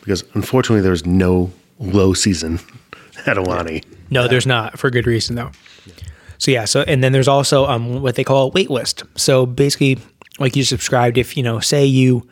[0.00, 2.54] because unfortunately there was no low season
[3.26, 3.84] at Aulani.
[4.10, 5.50] No, there's not for good reason though.
[6.38, 9.02] So yeah, so and then there's also um what they call a wait list.
[9.16, 9.98] So basically,
[10.38, 12.26] like you subscribed, if you know, say you,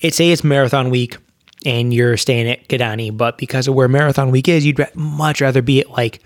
[0.00, 1.16] it say it's marathon week,
[1.64, 5.40] and you're staying at Kidani, but because of where marathon week is, you'd ra- much
[5.40, 6.20] rather be at like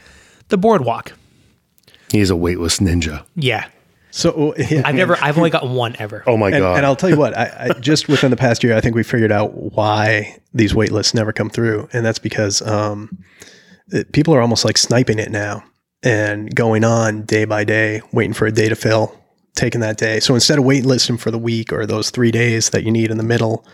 [0.49, 1.13] the boardwalk.
[2.11, 3.25] He's a waitlist ninja.
[3.37, 3.69] Yeah,
[4.11, 6.23] So yeah, I've never, I've only gotten one ever.
[6.27, 6.77] Oh my and, god!
[6.77, 9.03] and I'll tell you what, I, I just within the past year, I think we
[9.03, 13.19] figured out why these wait lists never come through, and that's because um,
[13.89, 15.63] it- people are almost like sniping it now
[16.03, 19.15] and going on day by day, waiting for a day to fill,
[19.55, 20.19] taking that day.
[20.19, 23.11] So instead of wait listing for the week or those three days that you need
[23.11, 23.65] in the middle,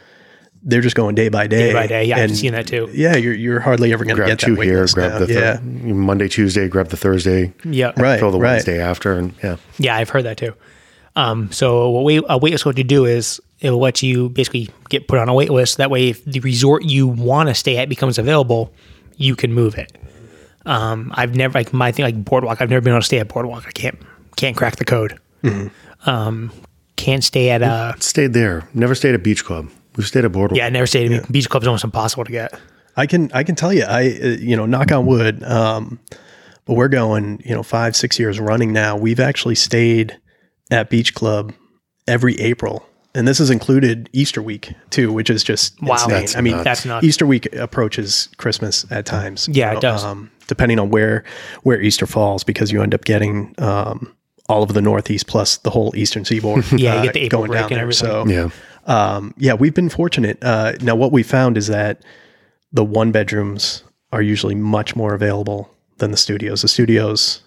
[0.69, 1.69] they're just going day by day.
[1.69, 2.91] Day by day, yeah, I've and seen that too.
[2.93, 5.19] Yeah, you're you're hardly ever going to get two that wait here, grab now.
[5.21, 8.53] the thir- yeah, Monday, Tuesday, grab the Thursday, Yeah, right, fill the right.
[8.55, 10.53] Wednesday after, and yeah, Yeah, I've heard that too.
[11.15, 14.69] Um, so what wait, a wait list what you do is it'll let you basically
[14.91, 15.79] get put on a wait list.
[15.79, 18.71] That way, if the resort you want to stay at becomes available,
[19.17, 19.97] you can move it.
[20.67, 22.61] Um, I've never like my thing like Boardwalk.
[22.61, 23.65] I've never been able to stay at Boardwalk.
[23.67, 23.99] I can't
[24.37, 25.19] can't crack the code.
[26.05, 26.53] Um,
[26.97, 28.69] can't stay at uh stayed there.
[28.75, 29.69] Never stayed at Beach Club.
[29.97, 30.59] We've stayed at Boardwalk.
[30.59, 30.67] yeah.
[30.67, 31.67] I never stayed at beach clubs.
[31.67, 32.53] Almost impossible to get.
[32.97, 36.01] I can I can tell you I uh, you know knock on wood um
[36.65, 40.19] but we're going you know 5 6 years running now we've actually stayed
[40.71, 41.53] at beach club
[42.09, 45.93] every April and this has included Easter week too which is just Wow.
[45.95, 46.09] insane.
[46.11, 46.65] That's I mean nuts.
[46.65, 50.03] That's not Easter week approaches Christmas at times Yeah, you it does.
[50.03, 51.23] um depending on where
[51.65, 54.11] where Easter falls because you end up getting um
[54.49, 56.65] all of the Northeast plus the whole Eastern Seaboard.
[56.73, 57.83] Yeah, you uh, get the April going break down and there.
[57.83, 58.09] everything.
[58.09, 58.51] So yeah.
[58.87, 60.39] Um, yeah, we've been fortunate.
[60.43, 62.03] Uh, now, what we found is that
[62.73, 66.63] the one bedrooms are usually much more available than the studios.
[66.63, 67.43] The studios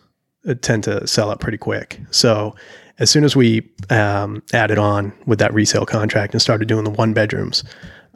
[0.47, 1.99] uh, tend to sell out pretty quick.
[2.11, 2.55] So,
[2.99, 6.89] as soon as we um, added on with that resale contract and started doing the
[6.89, 7.63] one bedrooms,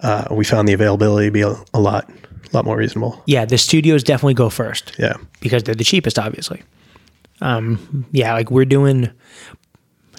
[0.02, 2.10] uh, we found the availability to be a, a lot,
[2.52, 3.22] lot more reasonable.
[3.26, 4.94] Yeah, the studios definitely go first.
[5.00, 6.62] Yeah, because they're the cheapest, obviously.
[7.42, 9.10] Um, yeah, like we're doing.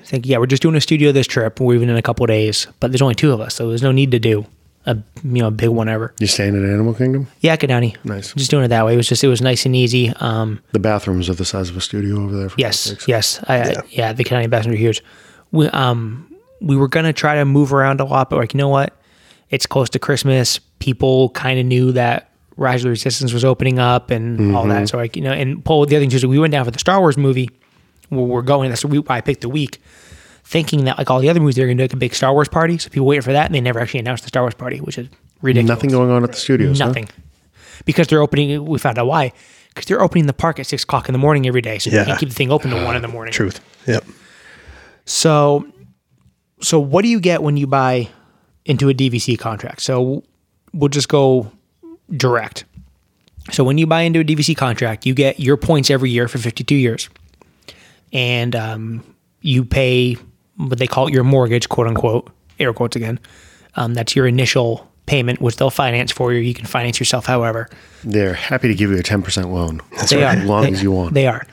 [0.05, 1.59] I think yeah, we're just doing a studio this trip.
[1.59, 3.91] We're even in a couple days, but there's only two of us, so there's no
[3.91, 4.45] need to do
[4.87, 6.15] a you know a big one ever.
[6.21, 7.27] You staying at Animal Kingdom?
[7.41, 7.97] Yeah, Kidani.
[8.05, 8.35] Nice.
[8.35, 8.93] Just doing it that way.
[8.95, 10.13] It was just it was nice and easy.
[10.21, 12.49] Um, The bathrooms are the size of a studio over there.
[12.51, 13.81] For yes, yes, I, yeah.
[13.89, 15.03] yeah, the Kidani bathrooms are huge.
[15.53, 18.69] We um we were gonna try to move around a lot, but like you know
[18.69, 18.93] what,
[19.49, 20.59] it's close to Christmas.
[20.81, 24.91] People kind of knew that Rise of the Resistance was opening up and all that.
[24.91, 26.71] So like you know, and Paul, the other thing too is we went down for
[26.71, 27.49] the Star Wars movie.
[28.11, 28.69] Where we're going.
[28.71, 29.81] That's why I picked the week,
[30.45, 32.49] thinking that like all the other movies, they're gonna do like a big Star Wars
[32.49, 32.79] party.
[32.79, 34.99] So people waiting for that, and they never actually announced the Star Wars party, which
[34.99, 35.09] is
[35.43, 35.69] ridiculous.
[35.69, 36.79] Nothing going on at the studios.
[36.79, 36.87] huh?
[36.87, 37.09] Nothing.
[37.85, 38.65] Because they're opening.
[38.65, 39.33] We found out why.
[39.69, 42.01] Because they're opening the park at six o'clock in the morning every day, so Yeah.
[42.01, 43.33] they can't keep the thing open till one in the morning.
[43.33, 43.61] truth.
[43.87, 44.05] Yep.
[45.05, 45.67] So,
[46.61, 48.09] so what do you get when you buy
[48.65, 49.83] into a DVC contract?
[49.83, 50.23] So
[50.73, 51.51] we'll just go
[52.17, 52.65] direct.
[53.51, 56.39] So when you buy into a DVC contract, you get your points every year for
[56.39, 57.11] 52 years,
[58.15, 59.05] and um,
[59.43, 60.17] you pay
[60.57, 63.21] what they call your mortgage, quote unquote, air quotes again.
[63.77, 66.41] Um, that's your initial payment, which they'll finance for you.
[66.41, 67.69] You can finance yourself, however.
[68.05, 69.81] They're happy to give you a ten percent loan.
[70.09, 70.31] They are.
[70.37, 71.13] As long They- as you want.
[71.13, 71.47] They are.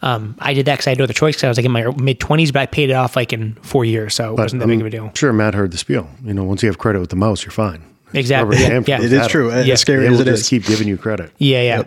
[0.00, 1.34] Um, I did that because I had no other choice.
[1.34, 3.54] Because I was like in my mid twenties, but I paid it off like in
[3.62, 5.10] four years, so it wasn't that I'm big of a deal.
[5.14, 6.08] Sure, Matt heard the spiel.
[6.24, 7.82] You know, once you have credit with the mouse, you're fine.
[8.14, 8.58] Exactly.
[8.58, 8.98] Yeah, yeah.
[9.02, 9.48] It is at true.
[9.50, 9.72] Yeah.
[9.74, 10.48] As scary They as will it just is.
[10.48, 11.32] keep giving you credit.
[11.38, 11.82] Yeah, yeah.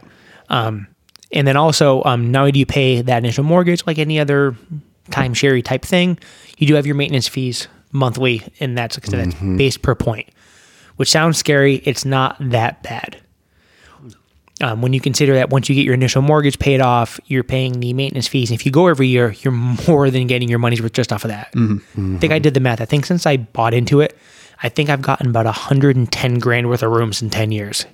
[0.50, 0.88] Um,
[1.34, 4.56] and then also, um, not only do you pay that initial mortgage like any other
[5.10, 6.18] timeshare type thing,
[6.58, 10.30] you do have your maintenance fees monthly, and that's said, that's based per point,
[10.98, 11.76] which sounds scary.
[11.86, 13.18] It's not that bad.
[14.62, 17.80] Um, when you consider that once you get your initial mortgage paid off, you're paying
[17.80, 18.52] the maintenance fees.
[18.52, 19.52] And if you go every year, you're
[19.88, 21.50] more than getting your money's worth just off of that.
[22.16, 22.80] I think I did the math.
[22.80, 24.16] I think since I bought into it,
[24.62, 27.86] I think I've gotten about 110 grand worth of rooms in 10 years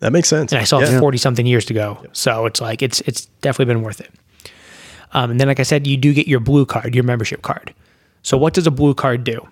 [0.00, 0.52] That makes sense.
[0.52, 1.00] and I saw have Yeah.
[1.00, 2.04] forty something years to go.
[2.12, 4.10] So it's like it's it's definitely been worth it.
[5.12, 7.72] Um, and then, like I said, you do get your blue card, your membership card.
[8.22, 9.46] So, what does a blue card do?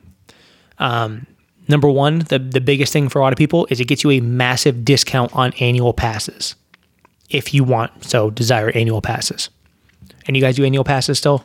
[0.79, 1.27] Um,
[1.67, 4.11] number one, the, the biggest thing for a lot of people is it gets you
[4.11, 6.55] a massive discount on annual passes
[7.31, 9.49] if you want, so desire annual passes.
[10.27, 11.45] And you guys do annual passes still?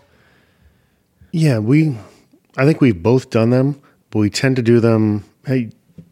[1.31, 1.97] Yeah, we.
[2.57, 5.23] I think we've both done them, but we tend to do them.
[5.45, 5.69] Hey,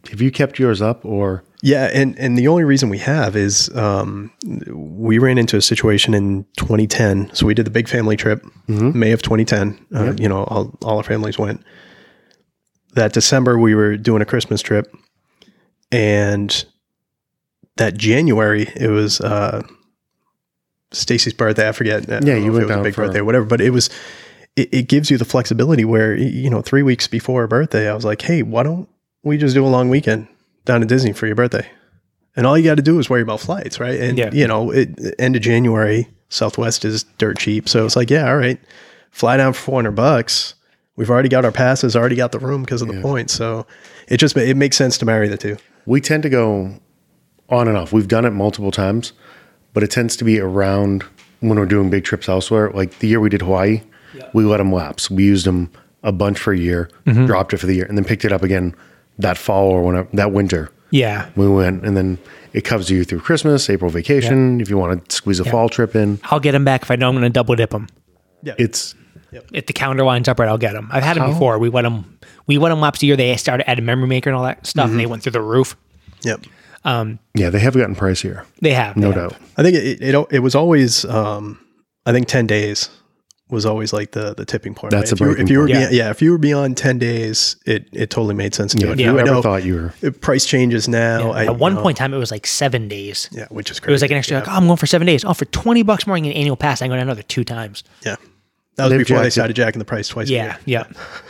[0.09, 1.43] have you kept yours up or?
[1.61, 4.31] Yeah, and and the only reason we have is um,
[4.69, 7.31] we ran into a situation in 2010.
[7.33, 9.85] So we did the big family trip, May of 2010.
[9.93, 11.61] Uh, You know, all all our families went.
[12.93, 14.87] That December we were doing a Christmas trip,
[15.91, 16.65] and
[17.75, 19.61] that January it was uh,
[20.91, 21.67] Stacy's birthday.
[21.67, 22.09] I forget.
[22.09, 23.89] I Yeah, you went it was a big for- birthday or whatever, but it was.
[24.55, 27.93] It, it gives you the flexibility where you know three weeks before her birthday, I
[27.93, 28.89] was like, "Hey, why don't
[29.23, 30.27] we just do a long weekend
[30.65, 31.67] down to Disney for your birthday?"
[32.36, 33.99] And all you got to do is worry about flights, right?
[33.99, 34.29] And Yeah.
[34.32, 38.38] you know, it, end of January, Southwest is dirt cheap, so it's like, yeah, all
[38.38, 38.60] right,
[39.12, 40.53] fly down for four hundred bucks.
[40.95, 43.65] We've already got our passes, already got the room because of the points, so
[44.08, 45.58] it just it makes sense to marry the two.
[45.86, 46.73] We tend to go
[47.49, 47.91] on and off.
[47.91, 49.13] We've done it multiple times,
[49.73, 51.03] but it tends to be around
[51.39, 52.69] when we're doing big trips elsewhere.
[52.71, 53.82] Like the year we did Hawaii,
[54.34, 55.10] we let them lapse.
[55.10, 55.71] We used them
[56.03, 57.25] a bunch for a year, mm-hmm.
[57.25, 58.75] dropped it for the year, and then picked it up again
[59.19, 60.71] that fall or whenever that winter.
[60.91, 61.29] Yeah.
[61.36, 62.17] We went, and then
[62.53, 64.60] it covers you through Christmas, April vacation.
[64.60, 66.95] If you want to squeeze a fall trip in, I'll get them back if I
[66.95, 67.88] know I'm going to double dip them.
[68.41, 68.55] Yeah.
[68.58, 68.95] It's
[69.53, 70.89] If the calendar lines up right, I'll get them.
[70.91, 71.34] I've had them How?
[71.34, 71.60] before.
[71.60, 72.17] We went them.
[72.47, 73.15] We went them laps a year.
[73.15, 74.89] They started at a memory maker and all that stuff.
[74.89, 75.75] And they went through the roof.
[76.23, 76.45] Yep.
[76.86, 79.32] yeah, they have gotten pricier, They have no they have.
[79.32, 79.41] doubt.
[79.58, 81.60] I think it it, it was always um,
[82.05, 82.89] I think ten days
[83.49, 84.91] was always like the the tipping point.
[84.91, 85.17] That's right?
[85.19, 85.77] the if you, breaking if you were point.
[85.79, 86.09] beyond, yeah.
[86.12, 88.93] if you were beyond ten days, it it totally made sense to do Yeah, it.
[88.93, 91.31] if you I ever know thought you were if price changes now.
[91.31, 93.27] I, At one you know, point in time, it was like seven days.
[93.31, 93.89] yeah, which is great.
[93.89, 95.25] It was like an extra, like, oh, I'm going for seven days.
[95.25, 96.81] Oh, for 20 bucks more, I an annual pass.
[96.81, 97.83] I can go another two times.
[98.05, 98.15] yeah.
[98.75, 99.31] That was They've before they jacked it.
[99.31, 100.29] started jacking the price twice.
[100.29, 100.43] a Yeah.
[100.45, 100.57] year.
[100.65, 100.83] Yeah.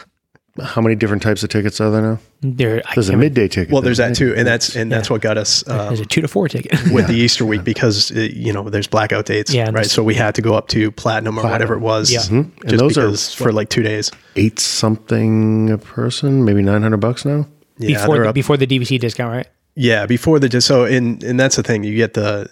[0.60, 2.20] how many different types of tickets are there now?
[2.42, 3.72] There, I There's a midday ticket.
[3.74, 6.22] Well, there's that too, and that's and that's what got us There's um, a two
[6.22, 6.72] to four ticket.
[6.92, 9.86] with the Easter week because uh, you know there's blackout dates, Yeah, right?
[9.86, 12.20] So we had to go up to platinum or whatever it was, Yeah.
[12.20, 14.12] just And those are- because for like two days.
[14.36, 17.46] eight something a person, maybe nine hundred bucks now.
[17.78, 19.48] Yeah, before the, before the DVC discount, right?
[19.82, 21.86] Yeah, before the just so and and that's the thing.
[21.86, 22.50] You get the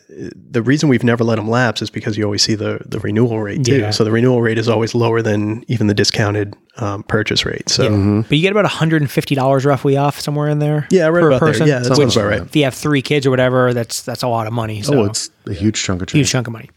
[0.50, 3.42] the reason we've never let them lapse is because you always see the the renewal
[3.42, 3.80] rate too.
[3.80, 3.90] Yeah.
[3.92, 7.68] So the renewal rate is always lower than even the discounted um, purchase rate.
[7.68, 10.88] So yeah, But you get about $150 roughly off somewhere in there.
[10.94, 11.66] I read per about person.
[11.68, 11.76] there.
[11.76, 12.42] Yeah, that sounds Which, about right.
[12.44, 14.82] if you have three kids or whatever, that's that's a lot of money.
[14.82, 16.20] So Oh, it's a huge chunk of change.
[16.20, 16.70] huge chunk of money.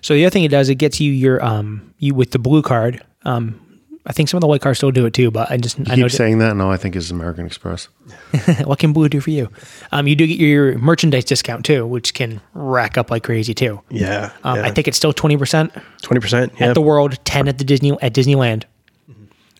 [0.00, 2.62] So the other thing it does, it gets you your um you with the blue
[2.62, 3.02] card.
[3.24, 3.58] Um,
[4.04, 5.94] I think some of the white cars still do it too, but I just I
[5.94, 6.56] know Keep saying that.
[6.56, 7.88] No, I think it's American Express.
[8.64, 9.48] what can blue do for you?
[9.92, 13.80] Um, you do get your merchandise discount too, which can rack up like crazy too.
[13.90, 16.60] Yeah, Um, I think it's still twenty percent twenty percent.
[16.60, 18.64] At the World, ten at the Disney at Disneyland.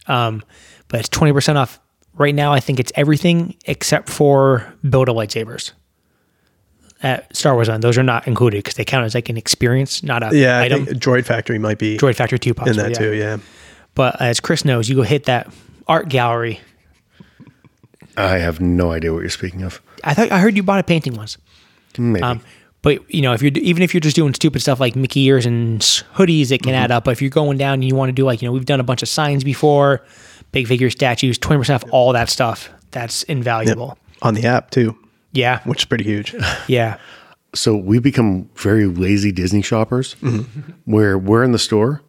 [0.08, 0.42] Um,
[0.88, 1.78] but it's twenty percent off
[2.14, 2.52] right now.
[2.52, 5.72] I think it's everything except for build a lightsabers.
[7.04, 10.02] At Star Wars on those are not included because they count as like an experience,
[10.02, 10.58] not a yeah.
[10.58, 10.86] I item.
[10.86, 12.98] think Droid Factory might be Droid Factory two in possibly, that yeah.
[12.98, 13.12] too.
[13.14, 13.38] Yeah,
[13.94, 15.52] But as Chris knows, you go hit that
[15.86, 16.60] art gallery.
[18.16, 19.80] I have no idea what you're speaking of.
[20.04, 21.38] I thought I heard you bought a painting once.
[21.98, 22.22] Maybe.
[22.22, 22.40] Um,
[22.82, 25.46] but you know, if you're even if you're just doing stupid stuff like Mickey ears
[25.46, 27.04] and hoodies, it can add up.
[27.04, 28.80] But if you're going down and you want to do like you know, we've done
[28.80, 30.04] a bunch of signs before,
[30.50, 32.70] big figure statues, twenty percent off all that stuff.
[32.90, 33.96] That's invaluable.
[34.20, 34.98] on the app too,
[35.32, 36.34] Yeah, which is pretty huge.
[36.66, 36.98] yeah,
[37.54, 40.14] so we've become very lazy Disney shoppers,
[40.84, 42.02] where we're in the store,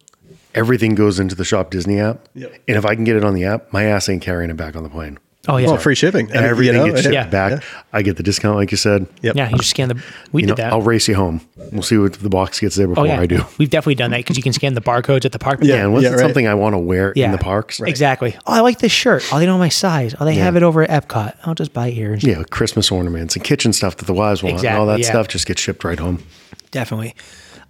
[0.54, 2.52] everything goes into the Shop Disney app, Yep.
[2.68, 4.76] and if I can get it on the app, my ass ain't carrying it back
[4.76, 5.18] on the plane.
[5.46, 6.30] oh yeah, Well, free shipping.
[6.32, 7.26] And everything you know, gets shipped yeah.
[7.26, 7.62] back.
[7.92, 9.06] I get the discount, like you said.
[9.20, 9.36] Yep.
[9.36, 9.50] yeah.
[9.50, 10.02] You just scan the.
[10.32, 10.72] We You did know, that.
[10.72, 11.42] I'll race you home.
[11.70, 13.44] We'll see what the box gets there before oh yeah, I do.
[13.58, 15.58] We've definitely done that because you can scan the barcodes at the park.
[15.62, 16.18] Yeah, and once yeah, right.
[16.20, 17.26] something I want to wear Yeah.
[17.26, 18.34] in the parks, Exactly.
[18.46, 19.22] Oh, I like this shirt.
[19.32, 20.14] Oh, they know my size.
[20.18, 21.36] Oh, they have it over at Epcot.
[21.44, 22.14] I'll just buy it here.
[22.20, 25.08] yeah, Christmas ornaments and kitchen stuff that the wives want, and all that yeah.
[25.10, 26.22] stuff just gets shipped right home.
[26.70, 27.14] Definitely.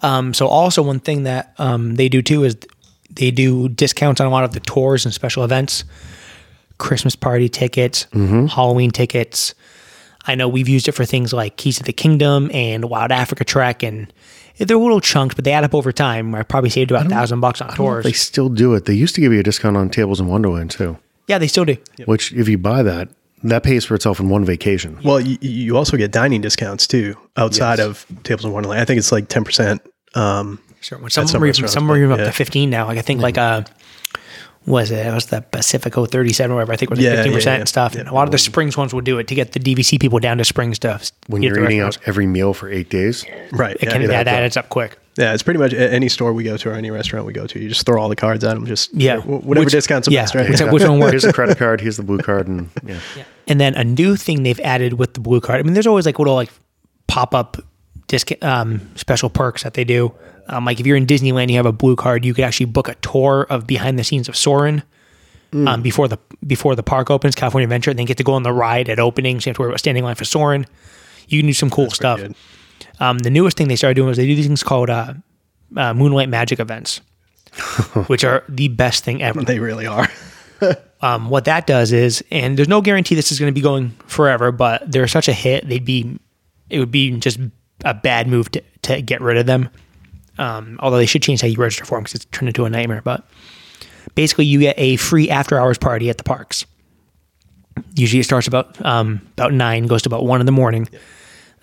[0.03, 2.57] Um, so also one thing that um, they do too is
[3.14, 5.85] they do discounts on a lot of the tours and special events,
[6.79, 9.55] Christmas party tickets, Halloween tickets.
[10.27, 13.44] I know we've used it for things like Keys to the Kingdom and Wild Africa
[13.44, 14.12] Trek, and
[14.57, 16.35] they're little chunks, but they add up over time.
[16.35, 18.05] I probably saved about a thousand bucks on tours.
[18.05, 18.87] They still do it.
[18.87, 20.96] They used to give you a discount on tables in Wonderland too,
[21.29, 21.77] yeah, they still do.
[22.07, 23.09] which if you buy that,
[23.42, 24.98] that pays for itself in one vacation.
[25.05, 28.81] Well, you, you also get dining discounts too outside of Tables in Wonderland.
[28.81, 29.83] I think it's like ten percent.
[30.14, 30.99] Um, Sure.
[30.99, 32.87] When some, some are even, some are even up but, to 15 now.
[32.87, 33.62] Like I think like uh
[34.66, 35.07] was it?
[35.07, 36.73] It was the Paradiso 37 or whatever.
[36.73, 37.59] I think it was like Yeah, 15% yeah, yeah.
[37.61, 37.94] and stuff.
[37.94, 38.01] Yeah.
[38.01, 40.18] And a lot of the Springs ones would do it to get the DVC people
[40.20, 41.11] down to Springs stuff.
[41.27, 43.77] When you're eating out every meal for eight days, right.
[43.81, 44.70] It can, yeah, that adds up.
[44.70, 44.97] quick.
[45.18, 47.59] Yeah, it's pretty much any store we go to or any restaurant we go to.
[47.61, 48.64] You just throw all the cards at them.
[48.66, 49.18] Just Yeah.
[49.18, 50.49] whatever Which- discounts are yeah, best, right?
[50.49, 51.12] which- which one works?
[51.12, 51.81] Here's the credit card.
[51.83, 52.99] Here's the blue card, and yeah.
[53.47, 55.61] And then a new thing they've added with the blue card.
[55.61, 56.51] I mean, there's always like little like
[57.07, 57.59] pop up
[58.07, 60.12] disc um, special perks that they do.
[60.49, 62.88] Um, like if you're in Disneyland, you have a blue card, you could actually book
[62.88, 64.83] a tour of behind the scenes of Soarin'
[65.55, 68.43] um, before the before the park opens, California Adventure, and then get to go on
[68.43, 69.40] the ride at opening.
[69.40, 70.67] So you have to worry about standing line for Soarin'.
[71.29, 72.21] You can do some cool stuff.
[73.01, 75.14] Um, the newest thing they started doing was they do these things called uh,
[75.77, 77.01] uh, Moonlight Magic events,
[78.09, 79.43] which are the best thing ever.
[79.43, 80.09] They really are.
[81.05, 83.90] Um, what that does is, and there's no guarantee this is going to be going
[84.07, 86.19] forever, but they're such a hit, they'd be,
[86.71, 87.38] it would be just
[87.85, 89.69] a bad move to, to get rid of them.
[90.39, 92.71] Um, although they should change how you register for them because it's turned into a
[92.71, 93.03] nightmare.
[93.03, 93.27] But
[94.15, 96.67] basically, you get a free after hours party at the parks.
[97.95, 100.89] Usually, it starts about um, about nine, goes to about one in the morning.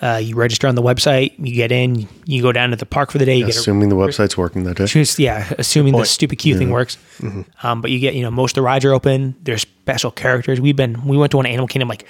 [0.02, 3.12] Uh, you register on the website, you get in, you go down to the park
[3.12, 3.36] for the day.
[3.36, 4.88] You get a Assuming the website's working that day.
[4.88, 6.98] just yeah, assuming the stupid queue thing works.
[7.62, 9.36] Um, but you get you know most of the rides are open.
[9.44, 10.60] There's special characters.
[10.60, 12.08] We've been we went to one Animal Kingdom like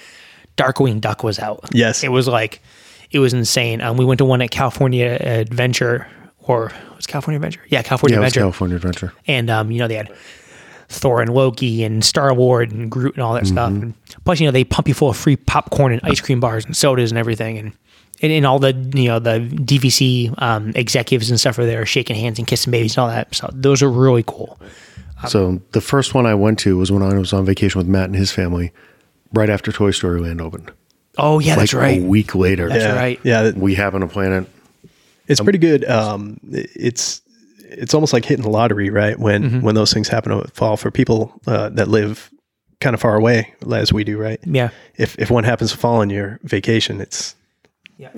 [0.58, 1.70] Darkwing Duck was out.
[1.74, 2.04] Yes.
[2.04, 2.62] it was like
[3.12, 3.82] it was insane.
[3.82, 6.08] Um, we went to one at California Adventure
[6.40, 7.62] or was California Adventure?
[7.68, 8.40] Yeah, California Yeah, Adventure.
[8.42, 9.14] California Adventure.
[9.28, 10.12] And um, you know they had
[10.90, 13.70] Thor and Loki and Star Lord and Groot and all that stuff.
[13.70, 13.94] And
[14.26, 16.76] plus, you know they pump you full of free popcorn and ice cream bars and
[16.76, 17.58] sodas and everything.
[17.58, 17.74] And
[18.22, 22.16] and, and all the you know the DVC um, executives and stuff are there shaking
[22.16, 23.34] hands and kissing babies and all that.
[23.36, 24.60] So those are really cool.
[25.28, 28.06] So the first one I went to was when I was on vacation with Matt
[28.06, 28.72] and his family,
[29.34, 30.72] right after Toy Story Land opened.
[31.22, 32.02] Oh yeah, that's like right.
[32.02, 33.20] a week later, That's yeah, right.
[33.24, 34.50] Yeah, that- we happen to plan it.
[35.28, 35.86] it's pretty good.
[35.86, 37.22] Um, it's
[37.60, 39.18] it's almost like hitting the lottery, right?
[39.18, 39.62] When Mm-hmm.
[39.62, 42.30] when those things happen to fall for people uh, that live
[42.82, 44.40] kind of far away, as we do, right?
[44.46, 44.70] Yeah.
[44.98, 47.36] If if one happens to fall on your vacation, it's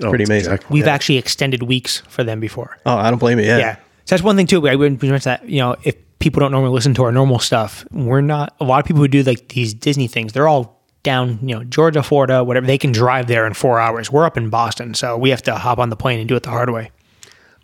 [0.02, 0.52] Oh, Pretty it's amazing.
[0.54, 2.78] exactly- We've actually extended weeks for them before.
[2.86, 3.44] oh, I don't blame you.
[3.44, 3.74] Yeah, Yeah.
[4.06, 4.60] So that's one thing too.
[4.62, 7.86] We we mentioned that you know if people don't normally listen to our normal stuff,
[7.92, 8.54] we're not.
[8.60, 10.73] A lot of people who do like these Disney things, they're all
[11.04, 12.66] down, you know, Georgia, Florida, whatever.
[12.66, 14.10] They can drive there in four hours.
[14.10, 16.42] We're up in Boston, so we have to hop on the plane and do it
[16.42, 16.90] the hard way.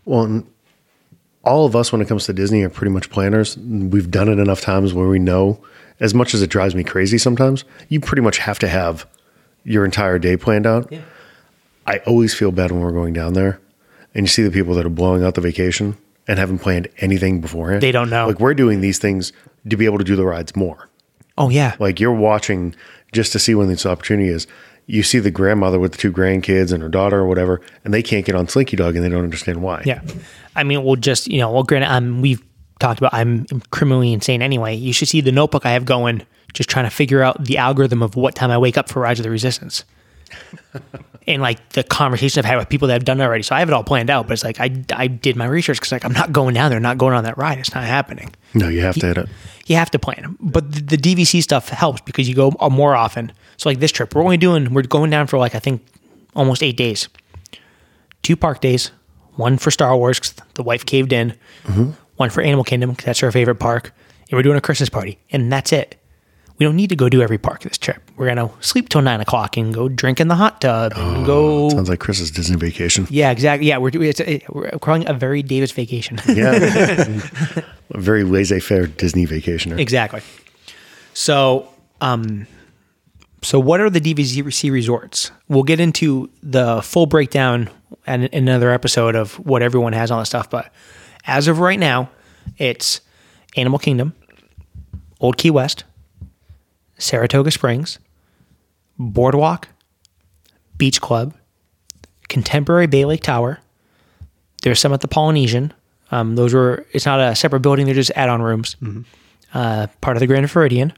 [0.04, 0.44] Well,
[1.42, 3.56] all of us, when it comes to Disney, are pretty much planners.
[3.56, 5.60] We've done it enough times where we know,
[5.98, 9.06] as much as it drives me crazy sometimes, you pretty much have to have
[9.64, 10.90] your entire day planned out.
[10.92, 11.00] Yeah.
[11.86, 13.60] I always feel bad when we're going down there
[14.14, 15.96] and you see the people that are blowing out the vacation
[16.28, 17.82] and haven't planned anything beforehand.
[17.82, 18.26] They don't know.
[18.26, 19.32] Like, we're doing these things
[19.68, 20.89] to be able to do the rides more.
[21.40, 21.74] Oh yeah.
[21.80, 22.76] Like, you're watching
[23.12, 24.46] just to see when this opportunity is.
[24.86, 28.02] You see the grandmother with the two grandkids and her daughter or whatever, and they
[28.02, 29.82] can't get on Slinky Dog and they don't understand why.
[29.86, 30.02] Yeah.
[30.54, 32.42] I mean, we'll just, you know, well, granted, um, we've
[32.78, 34.74] talked about I'm criminally insane anyway.
[34.74, 38.02] You should see the notebook I have going, just trying to figure out the algorithm
[38.02, 39.84] of what time I wake up for Rise of the Resistance.
[41.26, 43.42] And like the conversation I've had with people that have done it already.
[43.42, 45.78] So I have it all planned out, but it's like I, I did my research
[45.78, 47.58] because like I'm not going down there, not going on that ride.
[47.58, 48.34] It's not happening.
[48.54, 49.28] No, you have to hit it.
[49.66, 50.36] You have to plan.
[50.40, 53.32] But the, the DVC stuff helps because you go uh, more often.
[53.56, 55.84] So like this trip, we're only doing, we're going down for like, I think
[56.34, 57.08] almost eight days.
[58.22, 58.90] Two park days,
[59.36, 61.90] one for Star Wars 'cause the wife caved in, mm-hmm.
[62.16, 63.92] one for Animal Kingdom 'cause that's her favorite park.
[64.30, 65.99] And we're doing a Christmas party and that's it.
[66.60, 68.02] We don't need to go do every park this trip.
[68.18, 71.24] We're going to sleep till nine o'clock and go drink in the hot tub and
[71.24, 71.70] go.
[71.70, 73.06] Sounds like Chris's Disney vacation.
[73.08, 73.66] Yeah, exactly.
[73.66, 76.20] Yeah, we're, it's, it, we're calling a very Davis vacation.
[76.28, 76.52] Yeah.
[77.90, 79.78] a very laissez faire Disney vacationer.
[79.78, 80.20] Exactly.
[81.14, 82.46] So, um,
[83.42, 85.32] so what are the DVC resorts?
[85.48, 87.70] We'll get into the full breakdown
[88.06, 90.50] and in another episode of what everyone has on the stuff.
[90.50, 90.70] But
[91.24, 92.10] as of right now,
[92.58, 93.00] it's
[93.56, 94.14] Animal Kingdom,
[95.20, 95.84] Old Key West,
[97.00, 97.98] Saratoga Springs,
[98.98, 99.68] Boardwalk,
[100.76, 101.34] Beach Club,
[102.28, 103.58] Contemporary Bay Lake Tower.
[104.62, 105.72] There's some at the Polynesian.
[106.12, 106.86] Um, those were.
[106.92, 107.86] It's not a separate building.
[107.86, 108.76] They're just add-on rooms.
[109.54, 110.92] Uh, part of the Grand Floridian.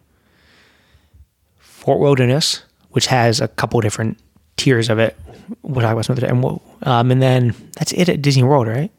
[1.58, 4.18] Fort Wilderness, which has a couple different
[4.56, 5.16] tiers of it.
[5.62, 6.44] We'll talk about some of the and
[6.82, 8.90] um, and then that's it at Disney World, right?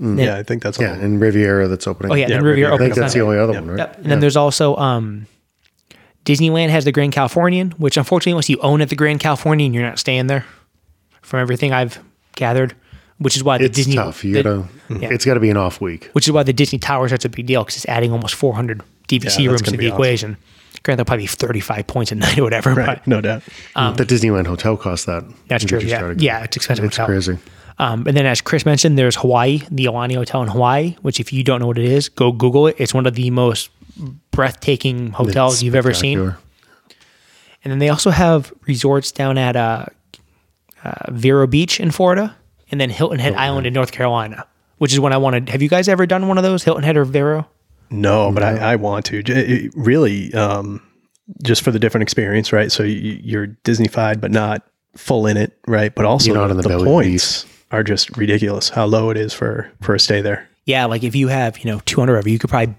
[0.00, 0.36] Yeah.
[0.38, 0.84] I think that's all.
[0.84, 2.10] Yeah, and Riviera that's opening.
[2.12, 3.78] Oh yeah, Yeah, and Riviera I think opens that's the only other one, right?
[3.78, 3.96] Yep.
[3.98, 5.26] And then there's also um,
[6.24, 9.82] Disneyland has the Grand Californian, which unfortunately, unless you own at the Grand Californian, you're
[9.82, 10.44] not staying there.
[11.22, 11.98] From everything I've
[12.34, 12.74] gathered,
[13.18, 14.24] which is why the It's Disney tough.
[14.24, 14.68] You the- gotta.
[15.00, 15.10] Yeah.
[15.12, 16.08] It's got to be an off week.
[16.14, 18.34] which is why the Disney Tower is such a big deal because it's adding almost
[18.34, 19.94] 400 DVC that's rooms to the be awesome.
[19.96, 20.36] equation.
[20.82, 22.72] Granted, they'll probably be 35 points a night or whatever.
[22.74, 23.42] Right, But no doubt.
[23.74, 25.24] the Disneyland hotel costs that.
[25.48, 25.78] That's true.
[25.80, 26.84] Yeah, yeah, it's expensive.
[26.86, 27.06] It's hotel.
[27.06, 27.38] crazy.
[27.80, 31.32] Um, and then, as Chris mentioned, there's Hawaii, the Aulani Hotel in Hawaii, which, if
[31.32, 32.76] you don't know what it is, go Google it.
[32.78, 33.70] It's one of the most
[34.32, 36.18] breathtaking hotels It's you've ever seen.
[36.18, 39.86] And then they also have resorts down at uh,
[40.84, 42.36] uh, Vero Beach in Florida
[42.70, 45.48] and then Hilton Head Island in North Carolina, which is when I wanted.
[45.48, 47.48] Have you guys ever done one of those, Hilton Head or Vero?
[47.88, 49.22] No, but I, I want to.
[49.22, 50.82] J- it really, um,
[51.42, 52.70] just for the different experience, right?
[52.70, 54.66] So you, you're Disneyfied, but not
[54.96, 55.94] full in it, right?
[55.94, 58.68] But also You're not the, the the belly points are just ridiculous.
[58.70, 60.48] How low it is for for a stay there.
[60.66, 62.74] Yeah, like if you have you know 200 of you could probably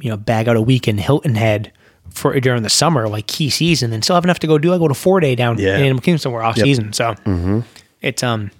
[0.00, 1.72] you know bag out a week in Hilton Head
[2.10, 4.72] for during the summer, like key season, and still have enough to go do.
[4.74, 5.76] I go to four day down Yeah.
[5.76, 6.64] in Animal Kingdom somewhere off Yep.
[6.64, 7.14] season, so
[8.02, 8.50] it's um.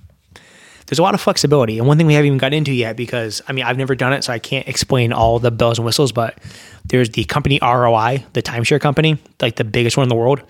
[0.87, 3.41] There's a lot of flexibility, and one thing we haven't even got into yet because
[3.47, 6.11] I mean I've never done it, so I can't explain all the bells and whistles.
[6.11, 6.37] But
[6.85, 10.43] there's the company ROI, the timeshare company, like the biggest one in the world.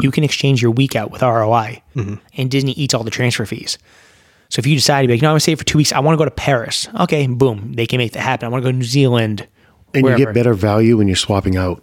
[0.00, 3.76] You can exchange your week out with ROI, and Disney eats all the transfer fees.
[4.50, 5.92] So if you decide to be like, no, I'm gonna stay for two weeks.
[5.92, 6.88] I want to go to Paris.
[7.00, 8.46] Okay, boom, they can make that happen.
[8.46, 9.46] I want to go to New Zealand.
[9.94, 10.18] And wherever.
[10.20, 11.82] you get better value when you're swapping out.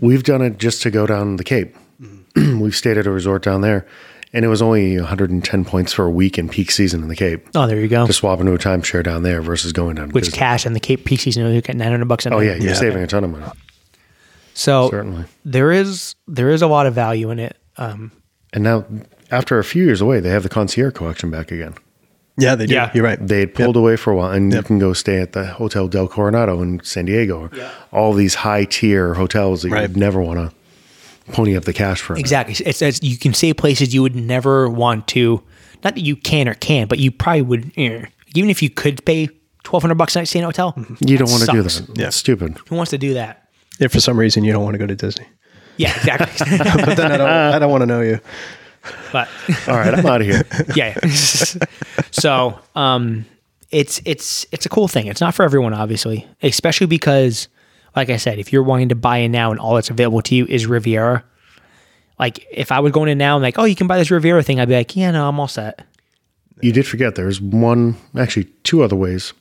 [0.00, 1.76] We've done it just to go down the Cape.
[2.36, 3.86] We've stayed at a resort down there,
[4.32, 7.46] and it was only 110 points for a week in peak season in the Cape.
[7.54, 8.06] Oh, there you go.
[8.06, 10.38] To swap into a timeshare down there versus going down Which Disney.
[10.38, 12.26] cash and the Cape peak season, you get 900 bucks.
[12.26, 12.74] Oh yeah, you're Yeah.
[12.74, 13.46] saving a ton of money.
[14.54, 15.24] So Certainly.
[15.44, 17.56] there is there is a lot of value in it.
[17.76, 18.12] Um,
[18.52, 18.84] And now,
[19.30, 21.74] after a few years away, they have the concierge collection back again.
[22.38, 22.74] Yeah, they do.
[22.74, 22.90] Yeah.
[22.94, 23.18] You're right.
[23.24, 25.86] They had pulled away for a while, and you can go stay at the Hotel
[25.88, 27.42] Del Coronado in San Diego.
[27.42, 27.50] or
[27.92, 29.82] All these high tier hotels that Right.
[29.82, 32.16] you'd never want to pony up the cash for.
[32.16, 32.54] exactly.
[32.66, 35.42] It's, it's you can say places you would never want to.
[35.84, 37.72] Not that you can or can't, but you probably would.
[37.76, 40.74] eh, even if you could pay 1200 bucks a night to stay in a hotel,
[41.00, 41.82] You don't want to do that.
[41.94, 42.06] Yeah.
[42.06, 42.56] It's stupid.
[42.68, 43.48] who wants to do that?
[43.78, 45.26] If for some reason you don't want to go to Disney,
[45.76, 46.58] Yeah, exactly.
[46.58, 47.28] but then I don't.
[47.28, 48.20] I don't want to know you.
[49.12, 49.28] But
[49.68, 50.42] All right, I'm out of here.
[50.76, 50.98] yeah.
[52.10, 53.24] so, um,
[53.70, 55.06] it's it's it's a cool thing.
[55.06, 57.48] It's not for everyone, obviously, especially because,
[57.96, 60.34] like I said, if you're wanting to buy in now and all that's available to
[60.34, 61.24] you is Riviera,
[62.18, 64.42] like if I was going in now and like, oh, you can buy this Riviera
[64.42, 65.84] thing, I'd be like, yeah, no, I'm all set.
[66.60, 69.32] You did forget there's one, actually, two other ways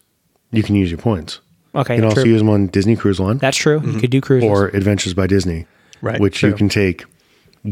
[0.52, 1.40] you can use your points.
[1.76, 2.32] Okay, You can also true.
[2.32, 3.82] use them on Disney Cruise Line that's true.
[3.86, 4.50] You could do cruises.
[4.50, 5.68] or Adventures by Disney,
[6.02, 6.50] Right, Which true.
[6.50, 7.06] you can take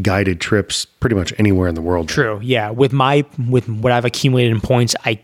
[0.01, 2.09] guided trips pretty much anywhere in the world.
[2.09, 2.39] true.
[2.41, 5.19] Yeah, with my with what I've accumulated in points, I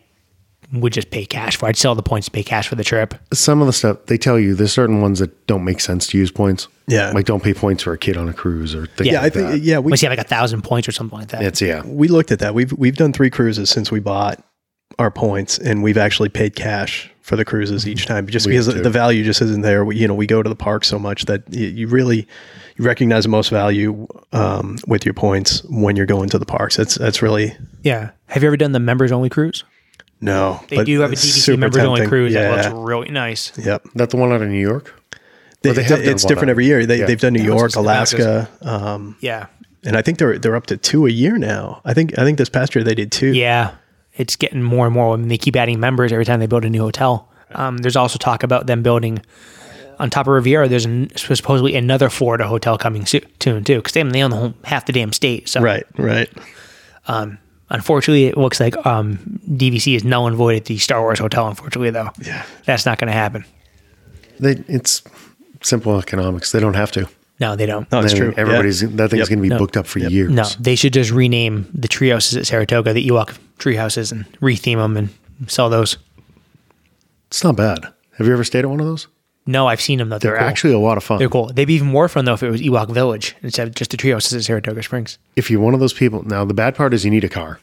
[0.73, 1.67] would just pay cash for.
[1.67, 3.15] I'd sell the points to pay cash for the trip.
[3.33, 6.17] Some of the stuff they tell you there's certain ones that don't make sense to
[6.17, 6.67] use points.
[6.87, 7.11] Yeah.
[7.11, 9.49] like don't pay points for a kid on a cruise or things Yeah, I think.
[9.49, 9.61] that.
[9.61, 11.41] Yeah, we Unless you have like a thousand points or something like that.
[11.41, 11.83] It's yeah.
[11.83, 12.53] we looked at that.
[12.53, 14.43] We've we've done three cruises since we bought
[14.99, 18.89] our points, and we've actually paid cash for the cruises each time, just because the
[18.89, 19.83] value just isn't there.
[19.83, 22.27] We, you know, we go to the park so much that you, you really
[22.77, 26.75] you recognize the most value um, with your points when you're going to the parks.
[26.75, 28.11] That's that's really yeah.
[28.27, 29.63] Have you ever done the members only cruise?
[30.21, 30.59] no.
[30.69, 32.55] They but do have a DVC super members only cruise Yeah.
[32.55, 33.51] that looks really nice.
[33.57, 33.83] Yep.
[33.95, 34.93] That the one out of New York.
[35.61, 36.51] They, they have it's different out.
[36.51, 36.85] every year.
[36.85, 37.05] They, Yeah.
[37.05, 39.47] They've done New That was York, just- that was Alaska, um, Yeah.
[39.83, 41.81] and I think they're they're up to two a year now.
[41.85, 43.33] I think I think this past year they did two.
[43.33, 43.71] Yeah.
[44.13, 45.13] It's getting more and more.
[45.13, 47.29] I mean, they keep adding members every time they build a new hotel.
[47.53, 49.21] Um, there's also talk about them building
[49.99, 50.67] on top of Riviera.
[50.67, 54.53] There's an, supposedly another Florida hotel coming soon too, because they, they own the whole,
[54.63, 55.47] half the damn state.
[55.49, 55.85] So Right.
[55.97, 56.29] Right.
[57.69, 61.47] unfortunately, it looks like um, DVC is null and void at the Star Wars hotel.
[61.47, 62.43] Unfortunately, though, Yeah.
[62.65, 63.45] that's not going to happen.
[64.39, 65.01] They it's
[65.61, 66.51] simple economics.
[66.51, 67.07] They don't have to.
[67.39, 67.89] No, they don't.
[67.91, 68.33] No, it's true.
[68.37, 68.89] Everybody's Yeah.
[68.93, 69.29] that thing's Yep.
[69.29, 69.57] going to be No.
[69.57, 70.11] booked up for Yep.
[70.11, 70.31] years.
[70.31, 74.95] No, they should just rename the treehouses at Saratoga the Ewok treehouses and retheme them
[74.97, 75.09] and
[75.47, 75.97] sell those.
[77.27, 77.79] It's not bad.
[78.17, 79.07] Have you ever stayed at one of those?
[79.47, 80.17] No, I've seen them though.
[80.17, 80.47] They're, They're cool.
[80.47, 81.19] actually a lot of fun.
[81.19, 81.47] they're cool.
[81.53, 83.97] They'd be even more fun though if it was Ewok Village instead of just the
[83.97, 85.17] treehouses at Saratoga Springs.
[85.35, 87.59] If you're one of those people, now the bad part is you need a car.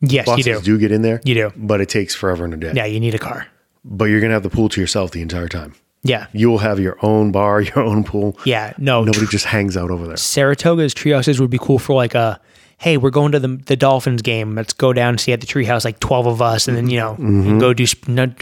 [0.00, 0.60] Yes, Buses you do.
[0.60, 1.20] do get in there.
[1.24, 1.52] You do.
[1.56, 2.72] but it takes forever and a day.
[2.74, 3.46] Yeah, you need a car.
[3.84, 5.74] But you're going to have the pool to yourself the entire time.
[6.02, 8.38] Yeah, You will have your own bar, your own pool.
[8.44, 8.74] yeah.
[8.76, 10.18] No, Nobody just hangs out over there.
[10.18, 12.38] Saratoga's treehouses would be cool for like a.
[12.76, 14.54] Hey, we're going to the the Dolphins game.
[14.56, 16.98] Let's go down and see at the treehouse, like twelve of us, and then you
[16.98, 17.58] know Mm-hmm.
[17.58, 17.86] go do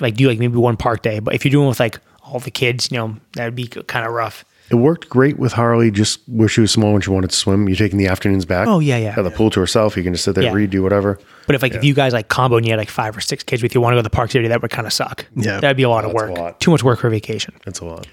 [0.00, 1.20] like do like maybe one park day.
[1.20, 3.66] But if you're doing it with like all the kids, you know that would be
[3.66, 4.44] kind of rough.
[4.70, 7.68] It worked great with Harley just where she was small when she wanted to swim.
[7.68, 8.66] You're taking the afternoons back.
[8.66, 9.10] Oh, yeah, yeah.
[9.10, 9.98] Have the pool to herself.
[9.98, 10.52] You can just sit there, Yeah.
[10.52, 11.18] read, do whatever.
[11.46, 13.42] But if like if you guys like combo and you had like five or six
[13.42, 15.26] kids with you, want to go to the park city, that would kind of suck.
[15.36, 15.60] Yeah.
[15.60, 16.38] that'd be a lot of That's a work.
[16.38, 16.60] lot.
[16.60, 17.52] Too much work for vacation.
[17.66, 18.06] That's a lot.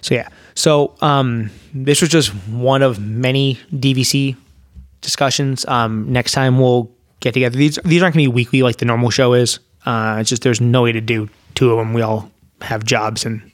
[0.00, 0.28] So yeah.
[0.54, 4.36] So um, this was just one of many DVC
[5.02, 5.66] discussions.
[5.66, 6.90] Um, next time we'll
[7.20, 7.56] get together.
[7.58, 9.58] These these aren't going to be weekly like the normal show is.
[9.84, 11.92] Uh, it's just there's no way to do two of them.
[11.92, 12.30] We all
[12.62, 13.50] have jobs and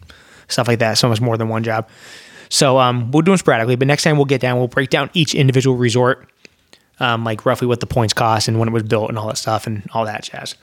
[0.48, 0.98] stuff like that.
[0.98, 1.88] So much more than one job.
[2.48, 3.76] So um, we'll do them sporadically.
[3.76, 4.58] But next time we'll get down.
[4.58, 6.28] We'll break down each individual resort,
[7.00, 9.38] um, like roughly what the points cost and when it was built and all that
[9.38, 10.54] stuff and all that jazz.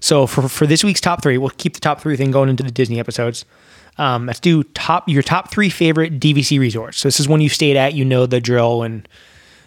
[0.00, 2.62] So for for this week's top three, we'll keep the top three thing going into
[2.62, 3.44] the Disney episodes.
[3.98, 6.98] Um, let's do top your top three favorite DVC resorts.
[6.98, 9.08] So this is one you stayed at, you know the drill, and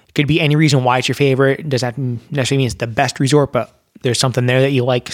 [0.08, 1.62] it could be any reason why it's your favorite.
[1.62, 5.12] It doesn't necessarily mean it's the best resort, but there's something there that you like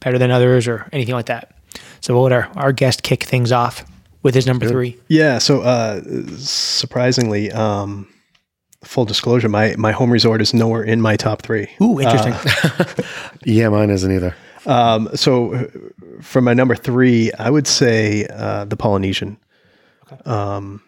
[0.00, 1.54] better than others or anything like that.
[2.00, 3.84] So we'll let our, our guest kick things off
[4.22, 4.98] with his number three.
[5.08, 5.38] Yeah.
[5.38, 6.02] So uh,
[6.36, 8.08] surprisingly, um,
[8.84, 11.68] full disclosure, my my home resort is nowhere in my top three.
[11.80, 12.34] Ooh, interesting.
[13.44, 14.36] Yeah, mine isn't either.
[14.66, 15.64] Um, so uh,
[16.20, 19.38] for my number three, I would say uh, the Polynesian.
[20.26, 20.82] Um,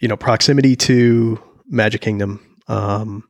[0.00, 3.28] you know, proximity to Magic Kingdom, um,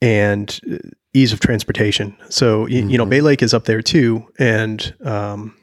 [0.00, 0.76] and uh,
[1.14, 2.16] ease of transportation.
[2.28, 5.54] So y- you know, Bay Lake is up there too, and um,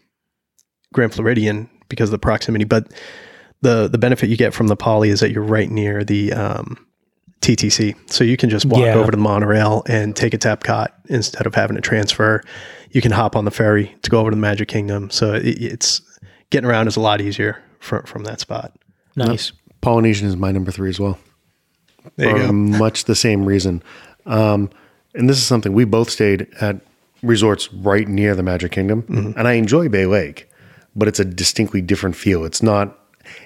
[0.94, 2.66] Grand Floridian because of the proximity.
[2.66, 2.92] But
[3.62, 6.86] the the benefit you get from the Poly is that you're right near the um,
[7.42, 8.94] TTC, so you can just walk Yeah.
[8.96, 12.44] over to the monorail and take a Tapcot instead of having to transfer.
[12.92, 15.46] You can hop on the ferry to go over to the Magic Kingdom, so it,
[15.62, 16.02] it's
[16.50, 18.74] getting around is a lot easier from from that spot.
[19.16, 19.52] nice.
[19.82, 21.18] Polynesian is my number three as well.
[22.18, 22.52] There you for go.
[22.54, 23.82] much the same reason.
[24.26, 24.70] Um,
[25.16, 26.78] and this is something we both stayed at
[27.22, 29.38] resorts right near the Magic Kingdom, Mm-hmm.
[29.38, 30.50] and I enjoy Bay Lake,
[30.96, 32.46] but it's a distinctly different feel.
[32.46, 32.96] It's not.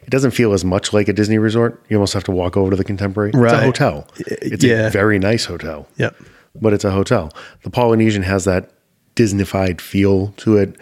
[0.03, 1.83] It doesn't feel as much like a Disney resort.
[1.89, 3.31] You almost have to walk over to the Contemporary.
[3.33, 4.07] It's a hotel.
[4.17, 4.87] It's yeah.
[4.87, 5.87] a very nice hotel.
[5.97, 6.15] Yep.
[6.61, 7.33] but it's a hotel.
[7.63, 8.69] The Polynesian has that
[9.15, 10.77] Disneyfied feel to it.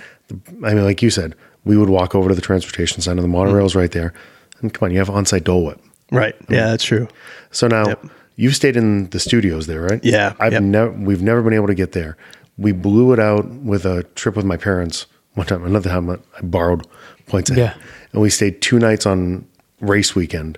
[0.64, 3.22] I mean, like you said, we would walk over to the transportation center.
[3.22, 4.14] The monorail's right there,
[4.62, 5.82] and come on, you have on-site Dole Whip.
[6.12, 6.36] Right.
[6.50, 7.08] Yeah, that's true.
[7.52, 8.06] So now Yep.
[8.36, 10.04] You've stayed in the studios there, right?
[10.04, 10.62] Yeah, I've yep.
[10.64, 12.18] never we've never been able to get there.
[12.58, 15.64] We blew it out with a trip with my parents one time.
[15.66, 16.86] Another time I borrowed
[17.28, 17.76] points ahead.
[17.78, 17.84] Yeah.
[18.14, 19.48] And we stayed two nights on
[19.80, 20.58] race weekend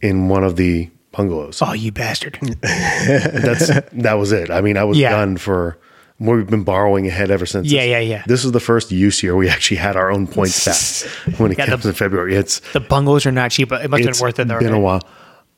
[0.00, 1.60] in one of the bungalows.
[1.62, 2.38] Oh, you bastard.
[2.62, 4.50] That's that was it.
[4.50, 5.10] I mean, I was Yeah.
[5.10, 5.78] done for
[6.18, 7.66] we've been borrowing ahead ever since.
[7.70, 8.22] Yeah, yeah, yeah.
[8.26, 11.58] This is the first use year we actually had our own points back when it
[11.58, 12.34] Yeah, comes the- in February.
[12.34, 14.58] It's The bungalows are not cheap, but it must have been worth it though.
[14.58, 15.02] been a while.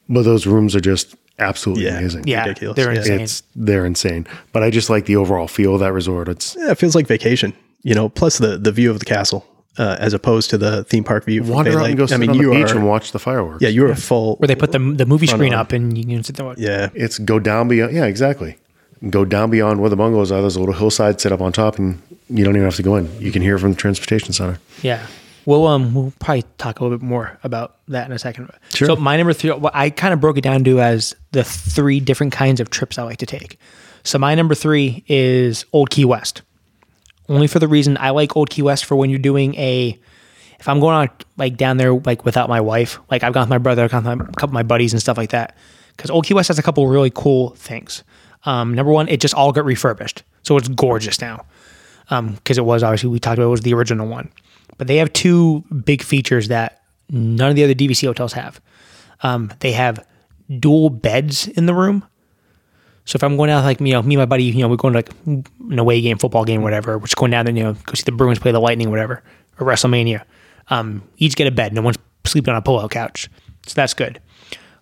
[0.08, 1.98] But those rooms are just absolutely Yeah.
[1.98, 2.24] amazing.
[2.26, 3.20] Yeah, Ridiculous, they're insane.
[3.20, 4.26] It's they're insane.
[4.52, 6.28] But I just like the overall feel of that resort.
[6.28, 7.52] It's Yeah, it feels like vacation.
[7.82, 9.46] You know, plus the the view of the castle
[9.78, 11.42] uh, as opposed to the theme park view.
[11.42, 11.90] Wander Bay out Lake.
[11.90, 12.76] and go sit I mean, on the you beach are.
[12.76, 13.60] and watch the fireworks.
[13.62, 14.36] yeah, you're a full.
[14.36, 15.60] Where they put the the movie screen on.
[15.60, 16.54] up and you can sit there.
[16.56, 16.88] Yeah.
[16.94, 18.56] It's go down beyond yeah, exactly.
[19.10, 20.40] Go down beyond where the bungalows are.
[20.40, 22.00] There's a little hillside set up on top and
[22.30, 23.10] you don't even have to go in.
[23.20, 24.58] You can hear from the transportation center.
[24.82, 25.06] Yeah.
[25.46, 28.50] We'll um we'll probably talk a little bit more about that in a second.
[28.70, 28.88] Sure.
[28.88, 32.32] So my number three, I kind of broke it down to as the three different
[32.32, 33.58] kinds of trips I like to take.
[34.02, 36.42] So my number three is Old Key West.
[37.28, 39.98] Only for the reason I like Old Key West for when you're doing a,
[40.60, 43.50] if I'm going on like down there like without my wife, like I've gone with
[43.50, 45.56] my brother, I've gone with my, a couple of my buddies and stuff like that.
[45.96, 48.04] Because Old Key West has a couple really cool things.
[48.44, 51.44] Um, number one, it just all got refurbished, so it's gorgeous now
[52.08, 54.30] because it was obviously we talked about it was the original one.
[54.78, 58.60] But they have two big features that none of the other DVC hotels have.
[59.22, 60.06] Um, they have
[60.60, 62.04] dual beds in the room.
[63.04, 64.76] So if I'm going out like you know me and my buddy, you know we're
[64.76, 65.10] going to like
[65.70, 68.02] an away game, football game, whatever, we're just going down there, you know, go see
[68.04, 69.22] the Bruins play the Lightning, whatever,
[69.58, 70.24] or WrestleMania.
[70.68, 71.72] Um, each get a bed.
[71.72, 73.30] No one's sleeping on a pull-out couch,
[73.64, 74.20] so that's good.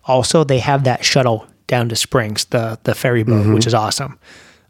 [0.05, 4.17] Also, they have that shuttle down to Springs, the the ferry boat, which is awesome.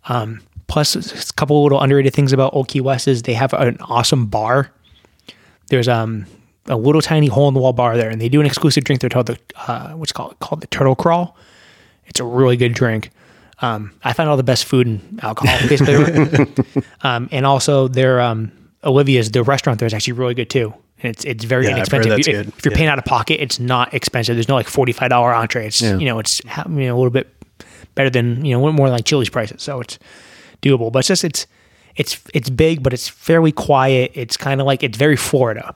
[0.09, 0.95] Um, plus,
[1.30, 4.69] a couple little underrated things about Old Key West is they have an awesome bar.
[5.68, 6.26] There's um
[6.68, 9.01] a little tiny hole in the wall bar there, and they do an exclusive drink
[9.01, 11.36] there called the uh, what's called called the Turtle Krawl.
[12.07, 13.11] It's a really good drink.
[13.61, 16.66] Um, I find all the best food and alcohol basically.
[17.01, 18.51] um, and also their um,
[18.84, 20.74] Olivia's the restaurant there is actually really good too.
[21.01, 22.11] And it's it's very Yeah, inexpensive.
[22.20, 22.47] If, good.
[22.49, 22.78] if you're Yeah.
[22.78, 24.36] paying out of pocket, it's not expensive.
[24.36, 25.68] There's no like forty five dollar entree.
[25.68, 25.97] It's Yeah.
[25.97, 27.32] you know it's you know a little bit
[27.95, 29.61] better than you know more like Chili's prices.
[29.61, 29.99] So it's
[30.61, 30.91] doable.
[30.91, 31.47] But it's just it's
[31.95, 34.11] it's it's big, but it's fairly quiet.
[34.13, 35.75] It's kind of like it's very Florida.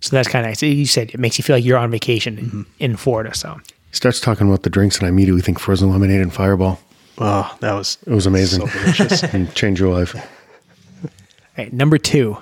[0.00, 0.62] So that's kind of nice.
[0.62, 2.60] You said it makes you feel like you're on vacation Mm-hmm.
[2.78, 3.34] in, in Florida.
[3.34, 3.58] So
[3.90, 6.80] He starts talking about the drinks and I immediately think frozen lemonade and fireball.
[7.18, 8.66] Oh, that was It was amazing.
[8.68, 9.22] So delicious.
[9.34, 10.14] and change your life.
[10.14, 11.10] All
[11.56, 12.36] right, number two.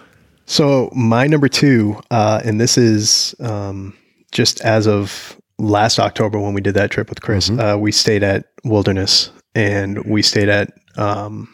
[0.46, 3.96] So my number two, uh, and this is um,
[4.32, 7.48] just as of last October when we did that trip with Chris.
[7.50, 11.48] Uh, we stayed at Wilderness and we stayed at um,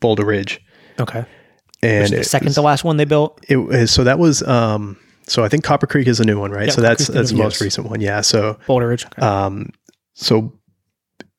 [0.00, 0.60] Boulder Ridge,
[1.00, 1.24] Okay.
[1.82, 3.44] and the it second to last one they built.
[3.48, 4.96] It was so that was um,
[5.26, 6.66] so I think Copper Creek is a new one, right?
[6.66, 7.60] Yeah, so Copper that's Creek's that's the most Yes.
[7.62, 8.20] recent one, yeah.
[8.22, 9.04] So Boulder Ridge.
[9.06, 9.22] Okay.
[9.22, 9.70] um,
[10.14, 10.52] so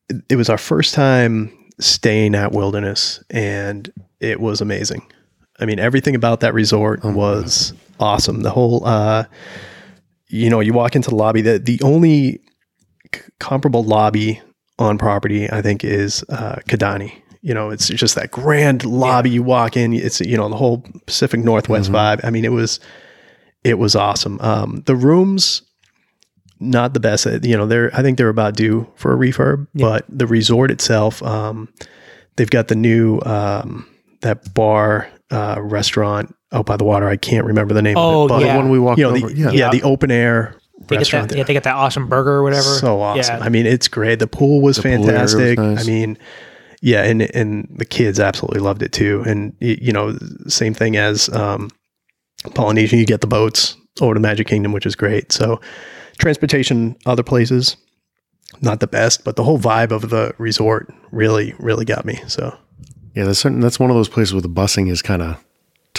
[0.10, 5.02] it- it was our first time staying at Wilderness, and it was amazing.
[5.60, 8.42] I mean, everything about that resort was awesome.
[8.42, 9.26] The whole, uh,
[10.30, 11.42] you know, you walk into the lobby.
[11.42, 12.40] The the only
[13.14, 14.42] c- comparable lobby
[14.78, 17.12] on property, I think, is uh, Kidani.
[17.42, 19.30] You know, it's just that grand lobby.
[19.30, 22.20] You walk in, it's you know the whole Pacific Northwest vibe.
[22.24, 22.80] I mean, it was
[23.64, 24.40] it was awesome.
[24.42, 25.62] Um, the rooms
[26.60, 27.26] not the best.
[27.26, 30.72] Uh, You know, they're I think they're about due for a refurb, but the resort
[30.72, 31.70] itself, um,
[32.36, 33.88] they've got the new um,
[34.22, 37.08] that bar uh, restaurant out by the water.
[37.08, 37.98] I can't remember the name.
[37.98, 38.54] Oh, of it, but yeah.
[38.54, 39.28] The one we walked you know, over.
[39.30, 39.52] the, yeah.
[39.52, 41.30] yeah, the open air They get restaurant.
[41.30, 42.64] that, yeah, they get that awesome burger or whatever.
[42.64, 43.38] so awesome.
[43.38, 43.46] Yeah.
[43.46, 44.20] I mean, it's great.
[44.20, 45.58] The pool was pool was fantastic.
[45.60, 45.84] nice.
[45.84, 46.18] I mean,
[46.82, 49.24] yeah, and and the kids absolutely loved it too.
[49.26, 50.18] And you know,
[50.48, 51.70] same thing as um,
[52.54, 53.00] Polynesian.
[53.00, 55.32] You get the boats over to Magic Kingdom, which is great.
[55.32, 55.60] So
[56.18, 57.78] transportation, other places,
[58.62, 62.22] not the best, but the whole vibe of the resort really, really got me.
[62.28, 62.56] So
[63.16, 65.44] Yeah, that's certain, that's one of those places where the busing is kind of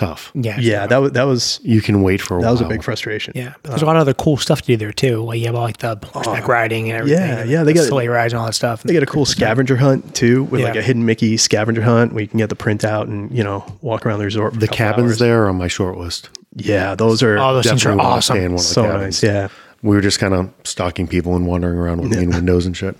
[0.00, 0.32] tough.
[0.34, 2.52] yeah, yeah, that was that was You can wait for a that while.
[2.54, 3.32] was a big frustration.
[3.36, 3.54] yeah.
[3.62, 5.22] But there's a lot of other cool stuff to do there too.
[5.22, 7.22] Like you have like the horseback riding and everything.
[7.22, 7.26] Oh.
[7.26, 8.82] yeah, and yeah, they the got- sleigh rides and all that stuff.
[8.82, 12.22] They got a cool scavenger hunt too, with like a hidden Mickey scavenger hunt where
[12.22, 14.54] you can get the printout and you know walk around the resort.
[14.54, 15.18] For The cabins hours.
[15.18, 16.30] there are on my short list.
[16.56, 18.36] Yeah, those are Oh, those things are Definitely awesome.
[18.42, 19.22] one of the so cabins.
[19.22, 19.22] nice.
[19.22, 19.48] Yeah.
[19.82, 22.96] We were just kind of stalking people and wandering around with mean windows and shit.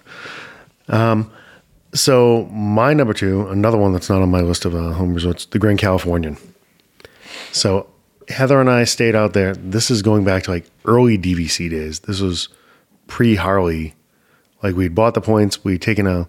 [0.89, 1.31] Um,
[1.93, 5.45] so my number two, another one that's not on my list of uh, home resorts,
[5.47, 6.37] the Grand Californian.
[7.53, 7.87] So
[8.29, 9.55] Heather and I stayed out there.
[9.55, 12.01] This is going back to like early DVC days.
[12.01, 12.49] This was
[13.07, 13.95] pre Harley.
[14.63, 15.65] Like we'd bought the points.
[15.65, 16.27] We'd taken a, I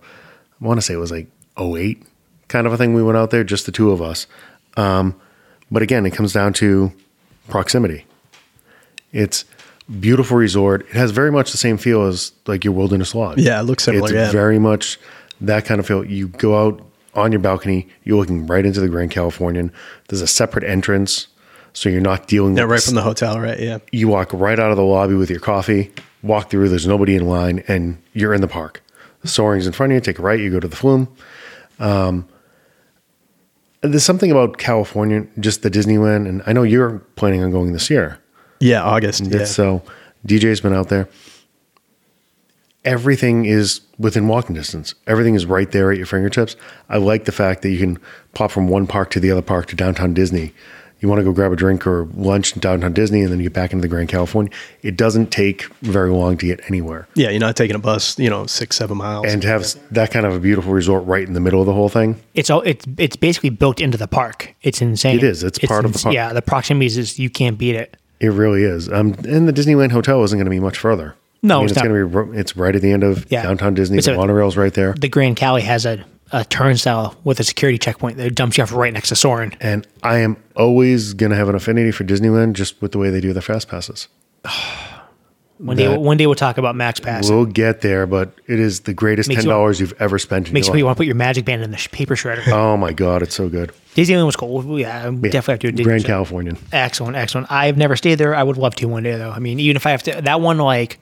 [0.65, 1.27] want to say it was like
[1.59, 2.03] 08
[2.47, 2.93] kind of a thing.
[2.93, 4.27] We went out there, just the two of us.
[4.77, 5.19] Um,
[5.69, 6.91] but again, it comes down to
[7.47, 8.05] proximity.
[9.13, 9.45] It's
[9.99, 10.81] beautiful resort.
[10.89, 13.39] It has very much the same feel as like your Wilderness Lodge.
[13.39, 14.31] Yeah, it looks similar, It's yeah.
[14.31, 14.99] very much
[15.39, 16.03] that kind of feel.
[16.05, 16.81] You go out
[17.13, 19.71] on your balcony, you're looking right into the Grand Californian.
[20.07, 21.27] There's a separate entrance,
[21.73, 22.55] so you're not dealing.
[22.55, 23.59] Yeah, with right from the hotel, right?
[23.59, 23.79] Yeah.
[23.91, 25.91] you walk right out of the lobby with your coffee,
[26.23, 28.83] walk through, there's nobody in line, and you're in the park.
[29.21, 31.07] The Soarin's in front of you, take a right, you go to the flume.
[31.79, 32.27] Um,
[33.81, 37.89] there's something about California, just the Disneyland, and I know you're planning on going this
[37.89, 38.19] year.
[38.59, 39.25] Yeah, August.
[39.25, 39.45] Yeah.
[39.45, 39.81] So
[40.27, 41.09] DJ's been out there.
[42.83, 44.95] Everything is within walking distance.
[45.05, 46.55] Everything is right there at your fingertips.
[46.89, 47.99] I like the fact that you can
[48.33, 50.51] pop from one park to the other park to downtown Disney.
[50.99, 53.45] You want to go grab a drink or lunch in downtown Disney and then you
[53.45, 54.51] get back into the Grand California.
[54.83, 57.07] It doesn't take very long to get anywhere.
[57.15, 59.25] yeah, you're not taking a bus, you know, six, seven miles.
[59.27, 61.73] And to have that kind of a beautiful resort right in the middle of the
[61.73, 64.55] whole thing, It's all it's it's basically built into the park.
[64.63, 65.17] It's insane.
[65.17, 65.43] It is.
[65.43, 66.13] It's part of the park.
[66.15, 67.97] Yeah, the proximity is you can't beat it.
[68.19, 68.87] it really is.
[68.89, 71.15] Um, and the Disneyland Hotel isn't going to be much further.
[71.43, 71.87] No, I mean, it's it's, not.
[71.89, 72.37] going to be.
[72.37, 73.43] It's right at the end of Yeah.
[73.43, 73.97] downtown Disney.
[73.97, 74.93] It's the a- monorail's right there.
[74.93, 78.71] The Grand Cali has a, a turnstile with a security checkpoint that dumps you off
[78.71, 79.53] right next to Soarin'.
[79.59, 83.09] And I am always going to have an affinity for Disneyland just with the way
[83.09, 84.07] they do their fast passes.
[85.57, 87.29] One day, one day we'll talk about Max Pass.
[87.29, 90.67] We'll get there, but it is the greatest ten dollars you've ever spent in Makes
[90.67, 90.85] your me life.
[90.87, 92.41] want to put your magic band in the paper shredder.
[92.51, 93.71] Oh my god, it's so good.
[93.93, 94.79] Disneyland was cool.
[94.79, 95.11] Yeah, Yeah.
[95.29, 96.03] definitely have to do Grand.
[96.03, 96.57] Californian.
[96.71, 97.51] Excellent, excellent.
[97.51, 98.33] I've never stayed there.
[98.33, 99.29] I would love to one day though.
[99.29, 100.97] I mean, even if I have to, that one like,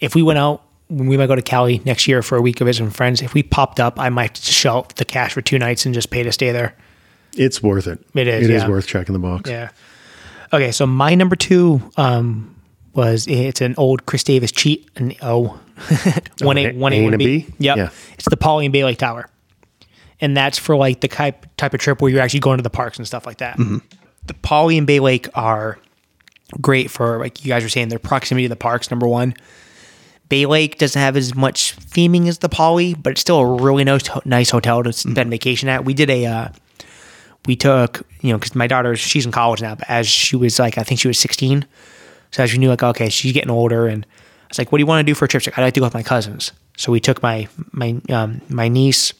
[0.00, 2.66] if we went out, we might go to Cali next year for a week of
[2.66, 3.20] visiting friends.
[3.20, 6.22] If we popped up, I might shell the cash for two nights and just pay
[6.22, 6.74] to stay there.
[7.36, 7.98] It's worth it.
[8.14, 8.68] It is, It is yeah.
[8.68, 9.50] worth checking the box.
[9.50, 9.68] Yeah.
[10.52, 12.54] Okay, so my number two um,
[12.94, 15.60] was it's an old Chris Davis cheat, an O,
[16.40, 17.40] one A- one A A, and one a B.
[17.40, 17.54] B?
[17.58, 17.76] Yep.
[17.76, 17.90] Yeah.
[18.14, 19.28] It's the Poly and Bay Lake Tower,
[20.22, 22.70] and that's for like the type type of trip where you're actually going to the
[22.70, 23.58] parks and stuff like that.
[23.58, 25.78] The Poly and Bay Lake are
[26.62, 28.90] great for like you guys were saying their proximity to the parks.
[28.90, 29.34] Number one.
[30.28, 33.84] Bay Lake doesn't have as much theming as the Poly, but it's still a really
[33.84, 35.84] nice, nice hotel to spend vacation at.
[35.84, 36.48] We did a, uh,
[37.46, 40.58] we took, you know, because my daughter, she's in college now, but as she was
[40.58, 41.64] like, I think she was 16.
[42.30, 43.86] So as we knew, like, okay, she's getting older.
[43.86, 45.42] And I was like, what do you want to do for a trip?
[45.42, 46.52] She's like, I'd like to go with my cousins.
[46.76, 49.14] So we took my, my, um, my niece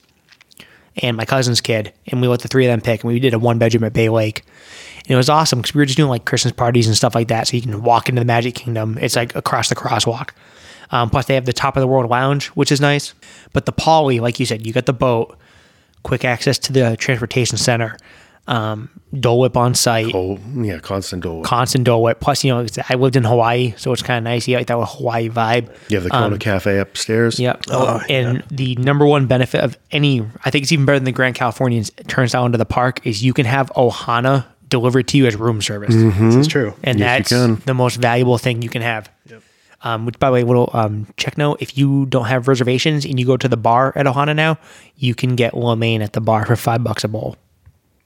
[0.99, 3.03] and my cousin's kid, and we let the three of them pick.
[3.03, 4.45] And we did a one bedroom at Bay Lake.
[4.99, 7.29] And it was awesome because we were just doing like Christmas parties and stuff like
[7.29, 7.49] that.
[7.49, 8.99] So you can walk into the Magic Kingdom.
[9.01, 10.31] It's like across the crosswalk.
[10.91, 13.15] Um, plus, they have the top of the world lounge, which is nice.
[13.53, 15.37] But the Poly, like you said, you got the boat,
[16.03, 17.97] quick access to the transportation center,
[18.47, 21.39] um, Dole Whip on site, Oh yeah, constant Dole.
[21.41, 21.47] Whip.
[21.47, 22.21] constant Dole Whip.
[22.21, 24.49] Plus, you know, I lived in Hawaii, so it's kind of nice.
[24.49, 25.69] You like that Hawaii vibe.
[25.91, 27.39] you have the Kona Cafe upstairs.
[27.39, 27.65] Yep.
[27.71, 31.13] Oh, and the number one benefit of any, I think it's even better than the
[31.13, 35.27] Grand Californians turns out into the park, is you can have Ohana delivered to you
[35.27, 35.95] as room service.
[35.95, 36.75] This is true.
[36.83, 39.11] And Yes, that's the most valuable thing you can have.
[39.83, 43.19] Um, which, by the way, little um, check note: if you don't have reservations and
[43.21, 44.59] you go to the bar at Ohana now,
[44.97, 47.37] you can get lo mein at the bar for five bucks a bowl.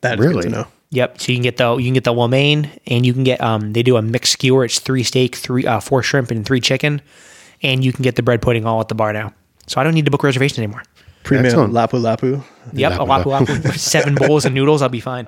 [0.03, 0.35] That's Really?
[0.35, 0.66] good to know.
[0.91, 1.20] Yep.
[1.23, 3.41] So you can get the you can get the lo mein, and you can get
[3.41, 4.64] um they do a mixed skewer.
[4.66, 7.01] It's three steak, three uh, four shrimp, and three chicken,
[7.62, 9.33] and you can get the bread pudding all at the bar now.
[9.66, 10.83] So I don't need to book reservations anymore.
[11.25, 11.73] Premium Excellent.
[11.73, 12.43] lapu lapu.
[12.75, 15.27] Yep, a Lapu lapu lapu, seven bowls of noodles, I'll be fine.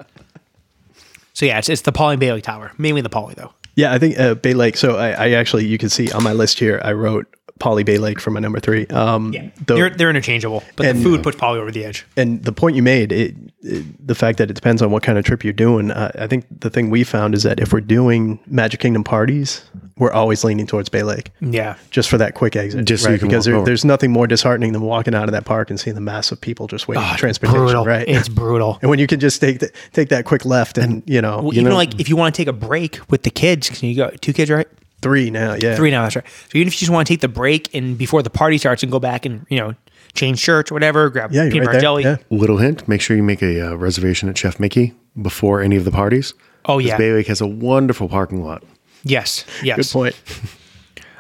[1.33, 3.53] So yeah, it's, it's the Poly and Bay Lake Tower, mainly the Poly though.
[3.77, 4.77] Yeah, I think uh, Bay Lake.
[4.77, 7.27] So I, I actually, you can see on my list here, I wrote
[7.65, 8.87] Poly Bay Lake for my number three.
[8.89, 12.05] Um, Yeah, the- they're they're interchangeable, but and- the food puts Poly over the edge.
[12.15, 15.17] and the point you made, it, it, the fact that it depends on what kind
[15.17, 15.91] of trip you're doing.
[15.91, 19.65] Uh, I think the thing we found is that if we're doing Magic Kingdom parties,
[19.97, 21.31] we're always leaning towards Bay Lake.
[21.41, 23.15] Yeah, Just for that quick exit, Just so right?
[23.15, 25.71] you can because walk there, there's nothing more disheartening than walking out of that park
[25.71, 27.85] and seeing the mass of people just waiting for transportation, brutal.
[27.87, 28.07] right?
[28.07, 28.79] It's brutal.
[28.83, 31.55] and when you can just take the, take that quick left and, you know, Well,
[31.55, 33.89] you even know, like if you want to take a break with the kids, can
[33.89, 34.69] you go two kids, right?
[35.05, 36.25] Three now, yeah, Three now, that's right.
[36.51, 38.83] So even if you just want to take the break and before the party starts
[38.83, 39.75] and go back and you know
[40.15, 42.03] change shirts or whatever, grab yeah, peanut you're butter jelly.
[42.03, 42.17] Yeah.
[42.31, 45.85] Little hint: make sure you make a uh, reservation at Chef Mickey before any of
[45.85, 46.35] the parties.
[46.67, 48.65] Oh, yeah, Bay Lake has a wonderful parking lot.
[49.03, 49.77] yes, yes.
[49.77, 50.23] Good point.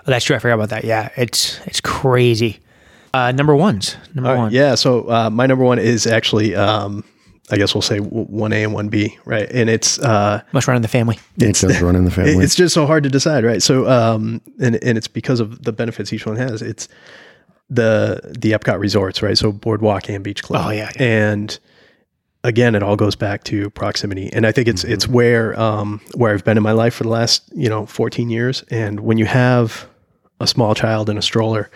[0.06, 0.36] Oh, that's true.
[0.36, 0.84] I forgot about that.
[0.84, 2.60] Yeah, it's it's crazy.
[3.12, 4.52] Uh, number ones, number All right, one.
[4.52, 4.74] yeah.
[4.74, 7.04] So uh, my number one is actually, um,
[7.50, 9.48] I guess we'll say one A and one B, right?
[9.50, 11.18] And it's uh, must run in the family.
[11.36, 12.42] It does run in the family.
[12.44, 13.62] it's just so hard to decide, right?
[13.62, 16.62] So, um, and and it's because of the benefits each one has.
[16.62, 16.88] It's
[17.70, 19.36] the the Epcot resorts, right?
[19.36, 20.64] So Boardwalk and Beach Club.
[20.66, 21.58] Oh, yeah, and
[22.44, 25.14] again, it all goes back to proximity, and I think it's it's Mm-hmm.
[25.14, 28.64] where um, where I've been in my life for the last you know 14 years.
[28.70, 29.86] And when you have
[30.40, 31.70] a small child in a stroller.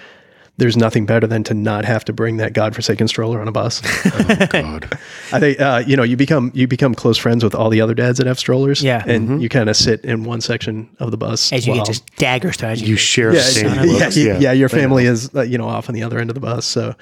[0.58, 3.80] There's nothing better than to not have to bring that godforsaken stroller on a bus.
[4.06, 4.88] oh God.
[5.32, 7.94] I think uh, you know you become you become close friends with all the other
[7.94, 8.82] dads that have strollers.
[8.82, 9.02] Yeah.
[9.06, 11.92] and you kind of sit in one section of the bus As you while- get
[11.92, 14.16] just daggers to as You share yeah, the same yeah, looks.
[14.16, 16.40] yeah, yeah, Your family is uh, you know off on the other end of the
[16.40, 16.66] bus.
[16.66, 16.94] So,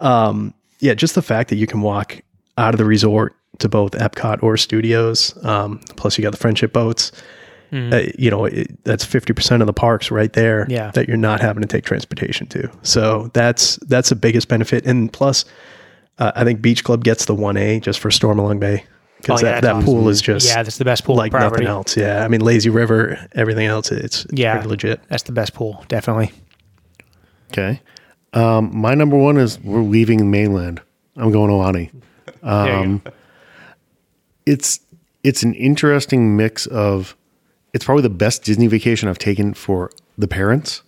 [0.00, 2.20] um, yeah, just the fact that you can walk
[2.58, 6.72] out of the resort to both Epcot or Studios, um, plus you got the friendship
[6.72, 7.12] boats.
[7.74, 10.66] Uh, you know, it, that's fifty percent of the parks right there.
[10.68, 10.90] Yeah.
[10.92, 12.70] that you're not having to take transportation to.
[12.82, 14.86] So that's that's the biggest benefit.
[14.86, 15.44] And plus,
[16.18, 18.84] uh, I think Beach Club gets the one A just for Stormalong Bay
[19.18, 21.32] because Oh, yeah, that, that's that pool is just yeah, that's the best pool like
[21.32, 21.64] property.
[21.64, 21.96] nothing else.
[21.96, 25.00] Yeah, I mean lazy river, everything else, it's Yeah, pretty legit.
[25.08, 26.32] That's the best pool, definitely.
[27.52, 27.80] Okay.
[28.32, 30.80] Um, my number one is we're leaving mainland.
[31.16, 31.90] I'm going Aulani.
[32.42, 33.00] There you.
[34.46, 34.80] It's
[35.22, 37.16] it's an interesting mix of
[37.74, 40.82] it's probably the best Disney vacation I've taken for the parents.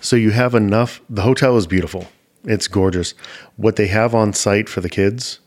[0.00, 2.06] So you have enough the hotel is beautiful.
[2.44, 3.12] It's gorgeous.
[3.56, 5.40] What they have on site for the kids,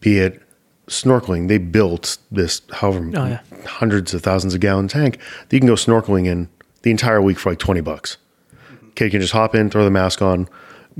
[0.00, 0.40] be it
[0.88, 3.40] snorkeling, they built this however Oh, yeah.
[3.66, 5.18] hundreds of thousands of gallon tank
[5.48, 6.48] that you can go snorkeling in
[6.82, 8.16] the entire week for like 20 bucks.
[8.94, 10.48] Kid can just hop in, throw the mask on,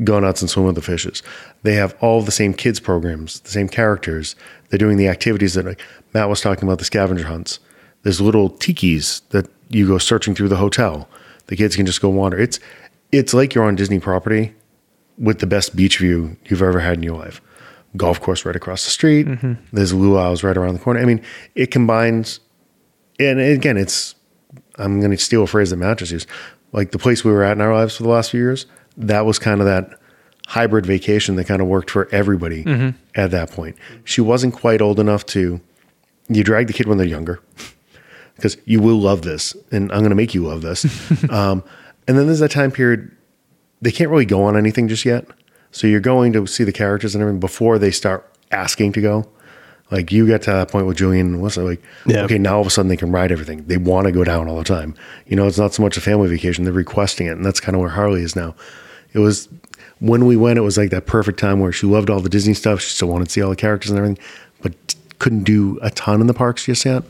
[0.05, 1.23] go nuts and swim with the fishes.
[1.63, 4.37] They have all the same kids programs, the same characters.
[4.69, 5.81] They're doing the activities that like
[6.15, 7.59] Matt was talking about, the scavenger hunts.
[8.03, 11.09] There's little tikis that you go searching through the hotel.
[11.47, 12.39] The kids can just go wander.
[12.39, 12.61] It's
[13.13, 14.55] it's like you're on Disney property
[15.19, 17.41] with the best beach view you've ever had in your life.
[17.97, 19.27] Golf course right across the street.
[19.27, 19.55] Mm-hmm.
[19.73, 21.01] There's luau's right around the corner.
[21.01, 21.23] I mean,
[21.55, 22.41] it combines
[23.19, 24.15] and again, it's
[24.79, 26.29] I'm going to steal a phrase that Matt just used.
[26.73, 29.27] Like the place we were at in our lives for the last few years, that
[29.27, 29.99] was kind of that
[30.47, 32.97] hybrid vacation that kind of worked for everybody mm-hmm.
[33.15, 33.77] at that point.
[34.05, 35.61] She wasn't quite old enough to.
[36.33, 37.41] You drag the kid when they're younger
[38.41, 40.85] because you will love this, and I'm going to make you love this.
[41.31, 41.63] um,
[42.09, 43.11] and then there's that time period
[43.83, 45.27] they can't really go on anything just yet.
[45.73, 49.29] So you're going to see the characters and everything before they start asking to go.
[49.91, 52.23] Like you get to that point with Julian and Melissa, like, Yeah.
[52.25, 53.65] okay, now all of a sudden they can ride everything.
[53.67, 54.95] They want to go down all the time.
[55.27, 57.33] You know, it's not so much a family vacation, they're requesting it.
[57.33, 58.55] And that's kind of where Harley is now.
[59.13, 59.49] It was
[59.99, 62.55] when we went, it was like that perfect time where she loved all the Disney
[62.55, 62.81] stuff.
[62.81, 64.19] She still wanted to see all the characters and everything,
[64.63, 64.75] but
[65.19, 67.03] couldn't do a ton in the parks just yet.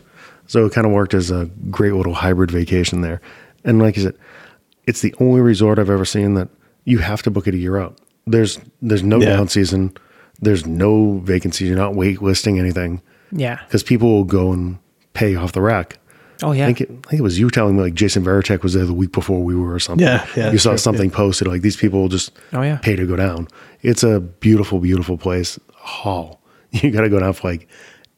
[0.50, 3.20] So it kind of worked as a great little hybrid vacation there.
[3.64, 4.14] And like I said,
[4.88, 6.48] it's the only resort I've ever seen that
[6.84, 8.00] you have to book it a year out.
[8.26, 9.36] There's there's no Yeah.
[9.36, 9.92] down season.
[10.40, 11.68] There's no vacancies.
[11.68, 13.60] You're not wait listing anything Yeah.
[13.66, 14.78] because people will go and
[15.12, 15.98] pay off the rack.
[16.42, 16.64] Oh yeah.
[16.64, 18.84] I think, it, I think it was you telling me like Jason Varitek was there
[18.86, 20.04] the week before we were or something.
[20.04, 22.78] Yeah, yeah, You saw true, something posted like these people will just Oh, yeah.
[22.78, 23.46] pay to go down.
[23.82, 25.60] It's a beautiful, beautiful place.
[25.76, 26.40] Hall.
[26.72, 27.68] You got to go down for like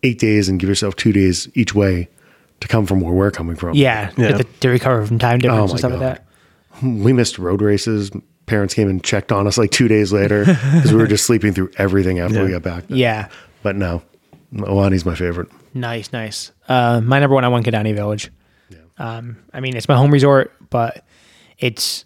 [0.02, 2.08] eight days and give yourself two days each way
[2.62, 3.74] to come from where we're coming from.
[3.76, 4.10] yeah.
[4.16, 4.38] Yeah.
[4.38, 6.24] To, to recover from time difference Oh, and my stuff like that.
[6.82, 8.10] We missed road races.
[8.46, 11.52] Parents came and checked on us like two days later because we were just sleeping
[11.52, 12.84] through everything after we got back.
[12.88, 13.28] Yeah.
[13.62, 14.02] But no,
[14.54, 15.48] Aulani's my favorite.
[15.74, 16.50] Nice, nice.
[16.68, 18.30] Uh, my number one, I want Kidani Village.
[18.98, 21.04] Um, I mean, it's my home resort, but
[21.58, 22.04] it's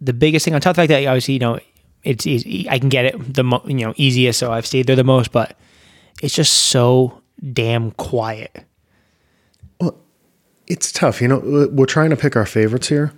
[0.00, 0.54] the biggest thing.
[0.54, 1.58] On top of the fact that obviously, you know,
[2.02, 2.68] it's easy.
[2.68, 5.32] I can get it the mo- you know easiest, so I've stayed there the most.
[5.32, 5.56] But
[6.22, 8.64] it's just so damn quiet.
[10.66, 11.20] It's tough.
[11.22, 13.12] You know, we're trying to pick our favorites here,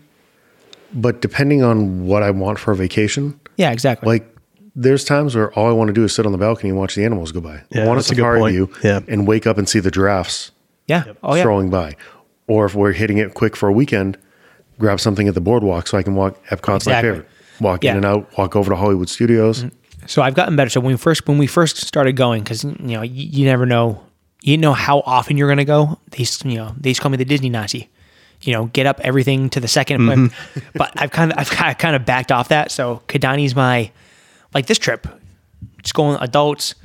[0.92, 4.06] but depending on what I want for a vacation, Yeah, exactly.
[4.08, 4.34] like
[4.76, 6.94] there's times where all I want to do is sit on the balcony and watch
[6.94, 7.62] the animals go by.
[7.70, 8.52] Yeah, I want a that's a good safari point.
[8.52, 9.00] view Yeah.
[9.08, 10.52] and wake up and see the giraffes
[10.86, 11.04] yeah.
[11.22, 11.42] Oh yeah.
[11.42, 11.96] strolling by.
[12.46, 14.16] Or if we're hitting it quick for a weekend,
[14.78, 16.42] grab something at the boardwalk so I can walk.
[16.46, 16.92] Epcot's Exactly.
[17.10, 17.28] my favorite.
[17.60, 17.90] Walk Yeah.
[17.90, 17.98] Mm-hmm.
[17.98, 18.38] in and out.
[18.38, 19.64] Walk over to Hollywood Studios.
[20.06, 20.70] So I've gotten better.
[20.70, 23.66] So when we first when we first started going, because you know you, you never
[23.66, 24.00] know
[24.42, 25.98] you know how often you're going to go.
[26.10, 27.90] They used, you know they used to call me the Disney Nazi.
[28.40, 30.32] You know, get up everything to the 2nd
[30.74, 32.70] but I've kind of I've kind of, backed off that.
[32.70, 33.90] So Kidani's my
[34.54, 35.08] like this trip.
[35.82, 36.76] Just going adults,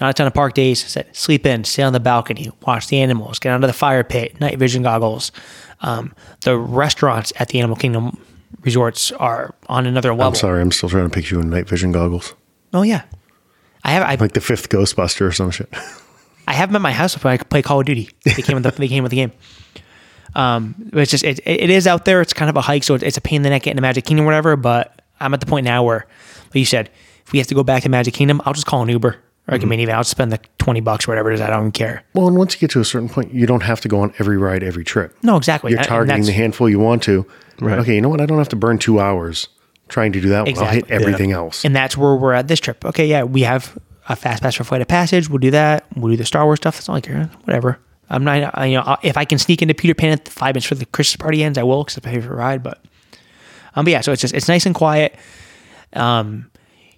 [0.00, 0.96] not a ton of park days.
[1.12, 4.58] Sleep in, sit on the balcony, watch the animals, get under the fire pit, night
[4.58, 5.32] vision goggles.
[5.80, 8.18] Um, the restaurants at the Animal Kingdom
[8.62, 10.28] resorts are on another level.
[10.28, 12.34] I'm sorry, I'm still trying to picture you in night vision goggles,
[12.72, 13.02] Oh yeah,
[13.84, 14.02] I have.
[14.02, 15.72] I, like the fifth Ghostbuster or some shit.
[16.48, 18.10] I have them at my house when I could play Call of Duty.
[18.24, 19.32] They came with the they came with the game.
[20.34, 22.20] Um, but it's just it, it is out there.
[22.20, 24.04] It's kind of a hike, so it's a pain in the neck getting to Magic
[24.04, 24.56] Kingdom or whatever.
[24.56, 26.06] But I'm at the point now where,
[26.46, 26.90] like you said,
[27.26, 29.18] if we have to go back to Magic Kingdom, I'll just call an Uber or
[29.52, 29.90] like a minivan.
[29.94, 31.40] I'll spend the twenty bucks or whatever it is.
[31.42, 32.02] I don't even care.
[32.14, 34.14] well, and once you get to a certain point, you don't have to go on
[34.18, 35.14] every ride every trip.
[35.22, 35.70] No, exactly.
[35.70, 37.26] You're And- and targeting the handful you want to.
[37.60, 37.78] Right.
[37.80, 38.20] Okay, you know what?
[38.20, 39.48] I don't have to burn two hours
[39.88, 40.46] trying to do that.
[40.46, 40.48] One.
[40.58, 40.94] I'll hit Exactly.
[40.96, 41.64] everything else.
[41.66, 42.82] and that's where we're at this trip.
[42.86, 43.76] Okay, yeah, we have
[44.12, 45.28] a fast pass for Flight of Passage.
[45.28, 45.86] We'll do that.
[45.96, 46.76] We'll do the Star Wars stuff.
[46.76, 47.78] That's not like eh, whatever.
[48.10, 50.54] I'm not, I, you know, if I can sneak into Peter Pan at the five
[50.54, 52.62] minutes for the Christmas party ends, I will because it's my favorite ride.
[52.62, 52.84] But,
[53.74, 55.16] um, but yeah, so it's just it's nice and quiet.
[55.94, 56.50] Um,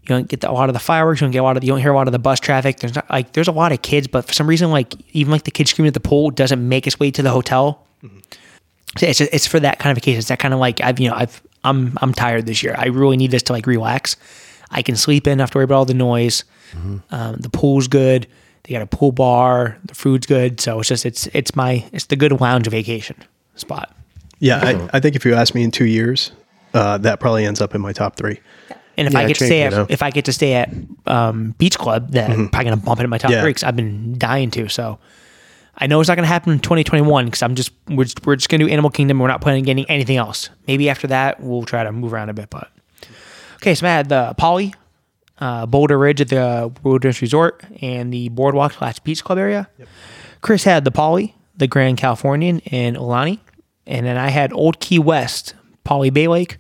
[0.02, 1.20] you don't get the, a lot of the fireworks.
[1.20, 2.80] You don't get a lot of you don't hear a lot of the bus traffic.
[2.80, 5.44] There's not like there's a lot of kids, but for some reason, like even like
[5.44, 7.86] the kids screaming at the pool doesn't make its way to the hotel.
[8.98, 10.18] So it's it's for that kind of occasion.
[10.18, 12.74] It's that kind of like I've you know I've I'm I'm tired this year.
[12.76, 14.16] I really need this to like relax.
[14.74, 16.44] I can sleep in, not have to worry about all the noise.
[17.10, 18.26] Um, the pool's good.
[18.64, 19.78] They got a pool bar.
[19.84, 20.60] The food's good.
[20.60, 23.16] So it's just it's it's my it's the good lounge vacation
[23.54, 23.94] spot.
[24.40, 26.32] Yeah, I, I think if you ask me in two years,
[26.74, 28.40] uh, that probably ends up in my top three.
[28.96, 29.86] And if Yeah, I get to stay at know.
[29.88, 30.72] if I get to stay at
[31.06, 33.40] um, Beach Club, then I'm probably gonna bump it in my top Yeah.
[33.42, 34.68] three because I've been dying to.
[34.68, 34.98] So
[35.78, 38.48] I know it's not gonna happen in 2021 because I'm just we're just, we're just
[38.48, 39.18] gonna do Animal Kingdom.
[39.20, 40.50] We're not planning on getting anything else.
[40.66, 42.50] Maybe after that we'll try to move around a bit.
[42.50, 42.70] But
[43.64, 44.74] okay, so I had the Poly,
[45.38, 49.70] uh, Boulder Ridge at the Wilderness Resort, and the Boardwalk slash Beach Club area.
[50.42, 53.38] Chris had the Poly, the Grand Californian and Aulani,
[53.86, 56.58] and then I had Old Key West, Poly Bay Lake,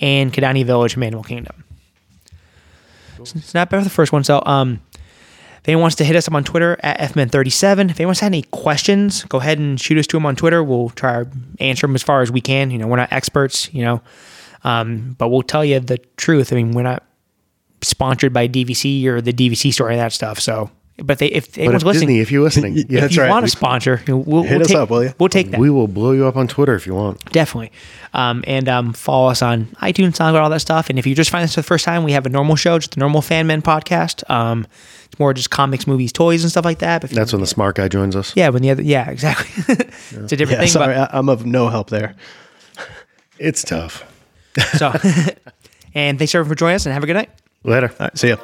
[0.00, 1.64] and Kidani Village, from Animal Kingdom.
[3.20, 4.24] It's not bad for the first one.
[4.24, 8.20] So, um, if anyone wants to hit us up on Twitter at fman37, if anyone's
[8.20, 10.64] had any questions, go ahead and shoot us to them on Twitter.
[10.64, 11.30] We'll try to
[11.60, 12.70] answer them as far as we can.
[12.70, 14.00] You know, we're not experts, you know,
[14.68, 16.52] um, but we'll tell you the truth.
[16.52, 17.02] I mean, we're not
[17.82, 20.40] sponsored by DVC or the DVC store and that stuff.
[20.40, 22.88] So, but if, they, if But anyone's if listening, Disney, if you're listening, Yeah, if
[23.02, 23.30] that's you right.
[23.30, 25.14] want to sponsor, know, we'll, Hit we'll us take, up, will you?
[25.20, 25.60] We'll take that.
[25.60, 27.24] we will blow you up on Twitter if you want.
[27.32, 27.70] Definitely.
[28.14, 30.90] Um, and um, follow us on iTunes, SoundCloud, all that stuff.
[30.90, 32.78] And if you just find this for the first time, we have a normal show,
[32.80, 34.28] just the normal Fan Men podcast.
[34.28, 34.66] Um,
[35.04, 37.02] it's more just comics, movies, toys, and stuff like that.
[37.02, 38.32] But if That's when the smart guy joins us.
[38.34, 39.48] yeah, when the other, yeah, exactly.
[39.76, 40.68] it's a different Yeah, thing.
[40.68, 42.16] sorry, I, I'm of no help there.
[43.40, 44.02] It's tough.
[44.58, 44.92] So,
[45.94, 47.30] and thanks everyone for joining us, and have a good night.
[47.64, 47.88] Later.
[47.98, 48.36] All right, see ya.